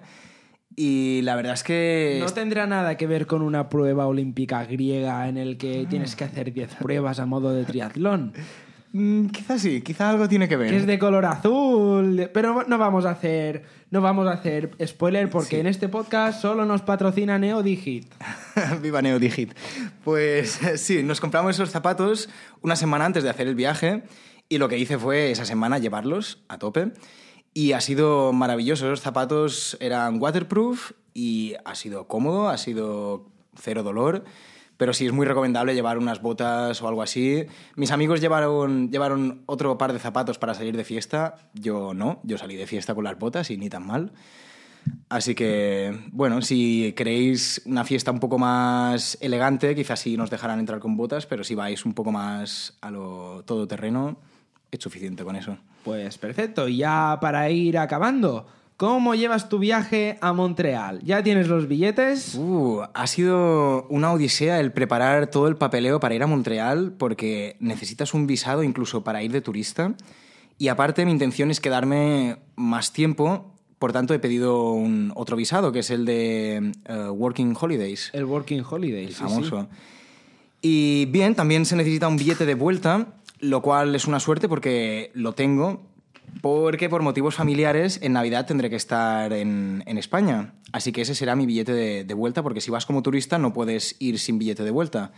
Y 0.76 1.20
la 1.24 1.36
verdad 1.36 1.52
es 1.52 1.62
que... 1.62 2.18
No 2.20 2.32
tendrá 2.32 2.66
nada 2.66 2.96
que 2.96 3.06
ver 3.06 3.26
con 3.26 3.42
una 3.42 3.68
prueba 3.68 4.06
olímpica 4.06 4.64
griega 4.64 5.28
en 5.28 5.36
el 5.36 5.58
que 5.58 5.86
tienes 5.90 6.16
que 6.16 6.24
hacer 6.24 6.54
10 6.54 6.76
pruebas 6.76 7.18
a 7.18 7.26
modo 7.26 7.52
de 7.52 7.64
triatlón. 7.64 8.32
Mm, 8.92 9.26
quizás 9.26 9.62
sí, 9.62 9.82
quizá 9.82 10.10
algo 10.10 10.28
tiene 10.28 10.48
que 10.48 10.56
ver. 10.56 10.70
Que 10.70 10.76
es 10.76 10.86
de 10.86 10.98
color 10.98 11.24
azul. 11.24 12.28
Pero 12.32 12.64
no 12.66 12.78
vamos 12.78 13.04
a 13.04 13.10
hacer, 13.10 13.64
no 13.90 14.00
vamos 14.00 14.26
a 14.26 14.32
hacer 14.32 14.70
spoiler 14.84 15.30
porque 15.30 15.60
en 15.60 15.66
este 15.66 15.88
podcast 15.88 16.40
solo 16.40 16.64
nos 16.64 16.82
patrocina 16.82 17.38
NeoDigit. 17.38 18.12
Viva 18.82 19.00
Neodigit. 19.00 19.54
Pues 20.02 20.58
sí, 20.76 21.02
nos 21.02 21.20
compramos 21.20 21.54
esos 21.54 21.70
zapatos 21.70 22.28
una 22.62 22.76
semana 22.76 23.04
antes 23.04 23.22
de 23.22 23.30
hacer 23.30 23.46
el 23.46 23.54
viaje 23.54 24.02
y 24.48 24.58
lo 24.58 24.68
que 24.68 24.78
hice 24.78 24.98
fue 24.98 25.30
esa 25.30 25.44
semana 25.44 25.78
llevarlos 25.78 26.42
a 26.48 26.58
tope. 26.58 26.92
Y 27.54 27.72
ha 27.72 27.80
sido 27.80 28.32
maravilloso. 28.32 28.86
Esos 28.86 29.00
zapatos 29.00 29.76
eran 29.80 30.20
waterproof 30.20 30.92
y 31.14 31.54
ha 31.64 31.74
sido 31.74 32.08
cómodo, 32.08 32.48
ha 32.48 32.58
sido 32.58 33.28
cero 33.56 33.82
dolor. 33.82 34.24
Pero 34.80 34.94
sí 34.94 35.04
es 35.04 35.12
muy 35.12 35.26
recomendable 35.26 35.74
llevar 35.74 35.98
unas 35.98 36.22
botas 36.22 36.80
o 36.80 36.88
algo 36.88 37.02
así. 37.02 37.44
Mis 37.76 37.90
amigos 37.90 38.22
llevaron, 38.22 38.90
llevaron 38.90 39.42
otro 39.44 39.76
par 39.76 39.92
de 39.92 39.98
zapatos 39.98 40.38
para 40.38 40.54
salir 40.54 40.74
de 40.74 40.84
fiesta. 40.84 41.34
Yo 41.52 41.92
no, 41.92 42.18
yo 42.22 42.38
salí 42.38 42.56
de 42.56 42.66
fiesta 42.66 42.94
con 42.94 43.04
las 43.04 43.18
botas 43.18 43.50
y 43.50 43.58
ni 43.58 43.68
tan 43.68 43.86
mal. 43.86 44.10
Así 45.10 45.34
que, 45.34 45.94
bueno, 46.12 46.40
si 46.40 46.94
queréis 46.96 47.60
una 47.66 47.84
fiesta 47.84 48.10
un 48.10 48.20
poco 48.20 48.38
más 48.38 49.18
elegante, 49.20 49.74
quizás 49.74 50.00
sí 50.00 50.16
nos 50.16 50.30
dejarán 50.30 50.58
entrar 50.58 50.80
con 50.80 50.96
botas, 50.96 51.26
pero 51.26 51.44
si 51.44 51.54
vais 51.54 51.84
un 51.84 51.92
poco 51.92 52.10
más 52.10 52.78
a 52.80 52.90
lo 52.90 53.42
todoterreno, 53.44 54.16
es 54.70 54.80
suficiente 54.82 55.24
con 55.24 55.36
eso. 55.36 55.58
Pues 55.84 56.16
perfecto, 56.16 56.66
y 56.68 56.78
ya 56.78 57.18
para 57.20 57.50
ir 57.50 57.76
acabando, 57.76 58.46
¿cómo 58.80 59.14
llevas 59.14 59.50
tu 59.50 59.58
viaje 59.58 60.16
a 60.22 60.32
Montreal? 60.32 61.02
¿Ya 61.04 61.22
tienes 61.22 61.48
los 61.48 61.68
billetes? 61.68 62.34
Uh, 62.36 62.80
ha 62.94 63.06
sido 63.06 63.86
una 63.90 64.10
odisea 64.10 64.58
el 64.58 64.72
preparar 64.72 65.26
todo 65.26 65.48
el 65.48 65.56
papeleo 65.56 66.00
para 66.00 66.14
ir 66.14 66.22
a 66.22 66.26
Montreal 66.26 66.94
porque 66.96 67.58
necesitas 67.60 68.14
un 68.14 68.26
visado 68.26 68.62
incluso 68.62 69.04
para 69.04 69.22
ir 69.22 69.32
de 69.32 69.42
turista. 69.42 69.94
Y 70.56 70.68
aparte 70.68 71.04
mi 71.04 71.12
intención 71.12 71.50
es 71.50 71.60
quedarme 71.60 72.38
más 72.56 72.94
tiempo, 72.94 73.52
por 73.78 73.92
tanto 73.92 74.14
he 74.14 74.18
pedido 74.18 74.72
un 74.72 75.12
otro 75.14 75.36
visado, 75.36 75.72
que 75.72 75.80
es 75.80 75.90
el 75.90 76.06
de 76.06 76.72
eh, 76.86 77.08
Working 77.10 77.54
Holidays. 77.60 78.08
El 78.14 78.24
Working 78.24 78.64
Holiday, 78.66 79.04
el 79.04 79.14
sí, 79.14 79.22
famoso. 79.22 79.68
Y 80.62 81.04
bien, 81.10 81.34
también 81.34 81.66
se 81.66 81.76
necesita 81.76 82.08
un 82.08 82.16
billete 82.16 82.46
de 82.46 82.54
vuelta, 82.54 83.08
lo 83.40 83.60
cual 83.60 83.94
es 83.94 84.06
una 84.06 84.20
suerte 84.20 84.48
porque 84.48 85.10
lo 85.12 85.34
tengo, 85.34 85.82
porque 86.40 86.88
por 86.88 87.02
motivos 87.02 87.34
familiares 87.34 87.98
en 88.02 88.12
Navidad 88.12 88.46
tendré 88.46 88.70
que 88.70 88.76
estar 88.76 89.32
en, 89.32 89.82
en 89.86 89.98
España. 89.98 90.54
Así 90.72 90.92
que 90.92 91.02
ese 91.02 91.14
será 91.14 91.36
mi 91.36 91.46
billete 91.46 91.72
de, 92.04 92.14
vuelta, 92.14 92.42
porque 92.42 92.60
si 92.60 92.70
vas 92.70 92.86
como 92.86 93.02
turista 93.02 93.38
no 93.38 93.52
puedes 93.52 93.96
ir 93.98 94.18
sin 94.18 94.38
billete 94.38 94.62
de 94.62 94.70
vuelta. 94.70 95.12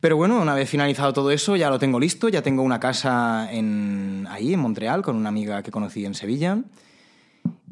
Pero 0.00 0.16
bueno, 0.16 0.40
una 0.40 0.54
vez 0.54 0.68
finalizado 0.68 1.12
todo 1.12 1.30
eso, 1.30 1.56
ya 1.56 1.70
lo 1.70 1.78
tengo 1.78 2.00
listo, 2.00 2.28
ya 2.28 2.42
tengo 2.42 2.62
una 2.62 2.80
casa 2.80 3.48
en, 3.52 4.26
ahí, 4.28 4.52
en 4.52 4.60
Montreal, 4.60 5.02
con 5.02 5.16
una 5.16 5.28
amiga 5.28 5.62
que 5.62 5.70
conocí 5.70 6.04
en 6.04 6.14
Sevilla. 6.14 6.58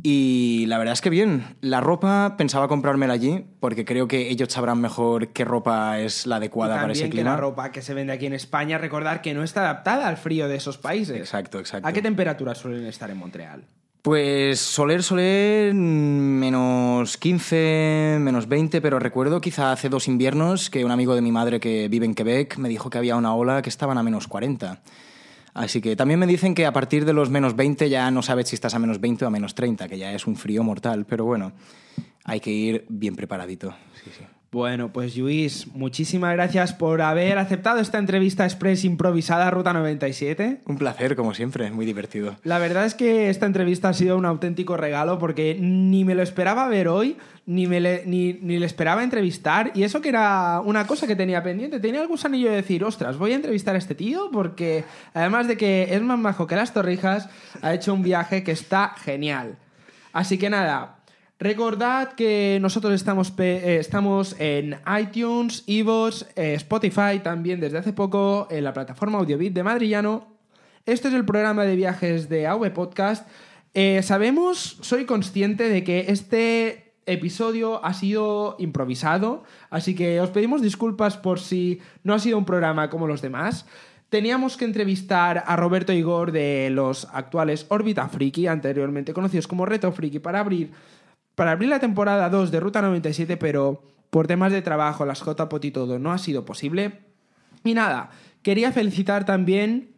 Y 0.02 0.64
la 0.66 0.78
verdad 0.78 0.94
es 0.94 1.00
que 1.00 1.10
bien, 1.10 1.56
la 1.60 1.80
ropa 1.80 2.34
pensaba 2.38 2.68
comprármela 2.68 3.12
allí 3.12 3.44
porque 3.60 3.84
creo 3.84 4.08
que 4.08 4.30
ellos 4.30 4.48
sabrán 4.52 4.80
mejor 4.80 5.28
qué 5.28 5.44
ropa 5.44 5.98
es 6.00 6.26
la 6.26 6.36
Y 6.36 6.38
adecuada 6.38 6.76
para 6.76 6.92
ese 6.92 7.02
también 7.02 7.10
que 7.10 7.16
clima. 7.18 7.30
la 7.30 7.36
ropa 7.36 7.72
que 7.72 7.82
se 7.82 7.94
vende 7.94 8.12
aquí 8.12 8.26
en 8.26 8.32
España, 8.32 8.78
recordar 8.78 9.20
que 9.22 9.34
no 9.34 9.42
está 9.42 9.60
adaptada 9.60 10.08
al 10.08 10.16
frío 10.16 10.48
de 10.48 10.56
esos 10.56 10.78
países. 10.78 11.16
Exacto, 11.16 11.58
exacto. 11.58 11.86
¿A 11.86 11.92
qué 11.92 12.02
temperaturas 12.02 12.58
suelen 12.58 12.86
estar 12.86 13.10
en 13.10 13.18
Montreal? 13.18 13.64
Pues 14.02 14.60
soler, 14.60 15.02
soler, 15.02 15.74
menos 15.74 17.18
15, 17.18 18.16
menos 18.18 18.48
20, 18.48 18.80
pero 18.80 18.98
recuerdo 18.98 19.42
quizá 19.42 19.72
hace 19.72 19.90
dos 19.90 20.08
inviernos 20.08 20.70
que 20.70 20.86
un 20.86 20.90
amigo 20.90 21.14
de 21.14 21.20
mi 21.20 21.32
madre 21.32 21.60
que 21.60 21.88
vive 21.88 22.06
en 22.06 22.14
Quebec 22.14 22.56
me 22.56 22.70
dijo 22.70 22.88
que 22.88 22.96
había 22.96 23.16
una 23.16 23.34
ola 23.34 23.60
que 23.60 23.68
estaban 23.68 23.98
a 23.98 24.02
menos 24.02 24.26
40. 24.26 24.80
Así 25.54 25.80
que 25.80 25.96
también 25.96 26.20
me 26.20 26.26
dicen 26.26 26.54
que 26.54 26.66
a 26.66 26.72
partir 26.72 27.04
de 27.04 27.12
los 27.12 27.30
menos 27.30 27.56
20 27.56 27.88
ya 27.88 28.10
no 28.10 28.22
sabes 28.22 28.48
si 28.48 28.54
estás 28.54 28.74
a 28.74 28.78
menos 28.78 29.00
20 29.00 29.24
o 29.24 29.28
a 29.28 29.30
menos 29.30 29.54
30, 29.54 29.88
que 29.88 29.98
ya 29.98 30.12
es 30.12 30.26
un 30.26 30.36
frío 30.36 30.62
mortal, 30.62 31.06
pero 31.06 31.24
bueno, 31.24 31.52
hay 32.24 32.40
que 32.40 32.50
ir 32.50 32.86
bien 32.88 33.16
preparadito. 33.16 33.74
Sí, 34.04 34.10
sí. 34.16 34.24
Bueno, 34.52 34.92
pues 34.92 35.16
Luis, 35.16 35.68
muchísimas 35.74 36.32
gracias 36.32 36.72
por 36.72 37.02
haber 37.02 37.38
aceptado 37.38 37.78
esta 37.78 37.98
entrevista 37.98 38.44
express 38.44 38.84
improvisada 38.84 39.48
Ruta 39.48 39.72
97. 39.72 40.62
Un 40.66 40.76
placer, 40.76 41.14
como 41.14 41.34
siempre, 41.34 41.70
muy 41.70 41.86
divertido. 41.86 42.34
La 42.42 42.58
verdad 42.58 42.84
es 42.84 42.96
que 42.96 43.30
esta 43.30 43.46
entrevista 43.46 43.90
ha 43.90 43.94
sido 43.94 44.16
un 44.16 44.26
auténtico 44.26 44.76
regalo 44.76 45.20
porque 45.20 45.56
ni 45.60 46.04
me 46.04 46.16
lo 46.16 46.22
esperaba 46.22 46.66
ver 46.66 46.88
hoy, 46.88 47.16
ni, 47.46 47.68
me 47.68 47.78
le, 47.78 48.02
ni, 48.06 48.32
ni 48.42 48.58
le 48.58 48.66
esperaba 48.66 49.04
entrevistar. 49.04 49.70
Y 49.76 49.84
eso 49.84 50.00
que 50.00 50.08
era 50.08 50.60
una 50.64 50.84
cosa 50.84 51.06
que 51.06 51.14
tenía 51.14 51.44
pendiente. 51.44 51.78
Tenía 51.78 52.02
el 52.02 52.08
gusanillo 52.08 52.50
de 52.50 52.56
decir, 52.56 52.82
ostras, 52.82 53.18
voy 53.18 53.30
a 53.30 53.36
entrevistar 53.36 53.76
a 53.76 53.78
este 53.78 53.94
tío 53.94 54.30
porque 54.32 54.82
además 55.14 55.46
de 55.46 55.56
que 55.56 55.94
es 55.94 56.02
más 56.02 56.18
majo 56.18 56.48
que 56.48 56.56
las 56.56 56.74
torrijas, 56.74 57.28
ha 57.62 57.72
hecho 57.72 57.94
un 57.94 58.02
viaje 58.02 58.42
que 58.42 58.50
está 58.50 58.94
genial. 58.96 59.58
Así 60.12 60.38
que 60.38 60.50
nada, 60.50 60.96
recordad 61.40 62.12
que 62.12 62.59
nosotros 62.61 62.92
estamos, 62.92 63.33
eh, 63.38 63.79
estamos 63.81 64.37
en 64.38 64.76
iTunes, 65.00 65.64
iVoox, 65.66 66.26
eh, 66.37 66.55
Spotify 66.55 67.20
también 67.22 67.59
desde 67.59 67.79
hace 67.79 67.92
poco, 67.92 68.46
en 68.50 68.62
la 68.62 68.74
plataforma 68.74 69.18
Audiobit 69.18 69.55
de 69.55 69.62
Madrillano. 69.62 70.29
Este 70.85 71.09
es 71.09 71.14
el 71.14 71.24
programa 71.24 71.64
de 71.64 71.76
viajes 71.76 72.29
de 72.29 72.46
AV 72.46 72.70
Podcast. 72.72 73.26
Eh, 73.72 74.03
sabemos, 74.03 74.79
soy 74.83 75.07
consciente 75.07 75.68
de 75.68 75.83
que 75.83 76.07
este 76.09 76.92
episodio 77.07 77.85
ha 77.85 77.94
sido 77.94 78.57
improvisado, 78.59 79.42
así 79.70 79.94
que 79.94 80.20
os 80.20 80.31
pedimos 80.31 80.61
disculpas 80.61 81.16
por 81.16 81.40
si 81.40 81.81
no 82.05 82.12
ha 82.14 82.18
sido 82.18 82.37
un 82.37 82.44
programa 82.44 82.90
como 82.90 83.07
los 83.07 83.22
demás. 83.22 83.66
Teníamos 84.11 84.57
que 84.57 84.64
entrevistar 84.64 85.44
a 85.46 85.57
Roberto 85.57 85.92
Igor 85.92 86.33
de 86.33 86.68
los 86.70 87.07
actuales 87.12 87.66
Orbita 87.68 88.09
Friki, 88.09 88.48
anteriormente 88.48 89.14
conocidos 89.14 89.46
como 89.46 89.66
Reto 89.66 89.92
Friki, 89.92 90.18
para 90.18 90.40
abrir, 90.40 90.72
para 91.40 91.53
abrir 91.53 91.70
la 91.70 91.81
temporada 91.81 92.29
2 92.29 92.50
de 92.50 92.61
Ruta 92.61 92.83
97, 92.83 93.38
pero 93.38 93.83
por 94.11 94.26
temas 94.26 94.53
de 94.53 94.61
trabajo, 94.61 95.07
las 95.07 95.22
JPOT 95.24 95.64
y 95.64 95.70
todo, 95.70 95.98
no 95.98 96.12
ha 96.12 96.18
sido 96.18 96.44
posible. 96.44 97.00
Y 97.64 97.72
nada, 97.72 98.11
quería 98.42 98.72
felicitar 98.72 99.24
también 99.24 99.94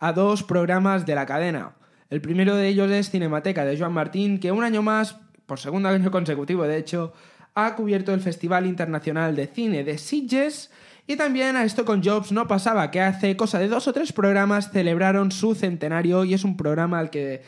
a 0.00 0.12
dos 0.12 0.42
programas 0.42 1.06
de 1.06 1.14
la 1.14 1.24
cadena. 1.24 1.76
El 2.10 2.20
primero 2.20 2.56
de 2.56 2.66
ellos 2.66 2.90
es 2.90 3.10
Cinemateca 3.10 3.64
de 3.64 3.78
Joan 3.78 3.92
Martín, 3.92 4.40
que 4.40 4.50
un 4.50 4.64
año 4.64 4.82
más, 4.82 5.18
por 5.46 5.60
segundo 5.60 5.88
año 5.88 6.10
consecutivo 6.10 6.64
de 6.64 6.78
hecho, 6.78 7.12
ha 7.54 7.76
cubierto 7.76 8.12
el 8.12 8.20
Festival 8.20 8.66
Internacional 8.66 9.36
de 9.36 9.46
Cine 9.46 9.84
de 9.84 9.98
Sitges. 9.98 10.72
Y 11.06 11.14
también 11.14 11.54
a 11.54 11.62
esto 11.62 11.84
con 11.84 12.02
Jobs 12.02 12.32
no 12.32 12.48
pasaba, 12.48 12.90
que 12.90 13.00
hace 13.00 13.36
cosa 13.36 13.60
de 13.60 13.68
dos 13.68 13.86
o 13.86 13.92
tres 13.92 14.12
programas 14.12 14.72
celebraron 14.72 15.30
su 15.30 15.54
centenario 15.54 16.24
y 16.24 16.34
es 16.34 16.42
un 16.42 16.56
programa 16.56 16.98
al 16.98 17.10
que 17.10 17.42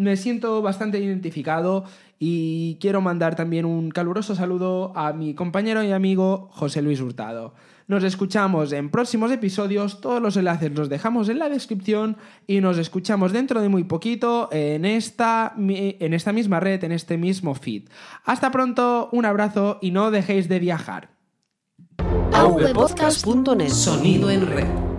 me 0.00 0.16
siento 0.16 0.62
bastante 0.62 0.98
identificado 0.98 1.84
y 2.18 2.78
quiero 2.80 3.02
mandar 3.02 3.36
también 3.36 3.66
un 3.66 3.90
caluroso 3.90 4.34
saludo 4.34 4.92
a 4.96 5.12
mi 5.12 5.34
compañero 5.34 5.82
y 5.84 5.92
amigo 5.92 6.48
José 6.52 6.80
Luis 6.80 7.00
Hurtado. 7.00 7.54
Nos 7.86 8.02
escuchamos 8.04 8.72
en 8.72 8.88
próximos 8.90 9.30
episodios, 9.30 10.00
todos 10.00 10.22
los 10.22 10.36
enlaces 10.36 10.72
los 10.72 10.88
dejamos 10.88 11.28
en 11.28 11.38
la 11.38 11.48
descripción 11.48 12.16
y 12.46 12.60
nos 12.60 12.78
escuchamos 12.78 13.32
dentro 13.32 13.60
de 13.60 13.68
muy 13.68 13.84
poquito 13.84 14.48
en 14.52 14.84
esta, 14.84 15.54
en 15.58 16.14
esta 16.14 16.32
misma 16.32 16.60
red, 16.60 16.82
en 16.84 16.92
este 16.92 17.18
mismo 17.18 17.54
feed. 17.54 17.88
Hasta 18.24 18.50
pronto, 18.50 19.10
un 19.12 19.26
abrazo 19.26 19.78
y 19.82 19.90
no 19.90 20.10
dejéis 20.10 20.48
de 20.48 20.60
viajar. 20.60 21.10
Sonido 23.68 24.30
en 24.30 24.46
red. 24.46 24.89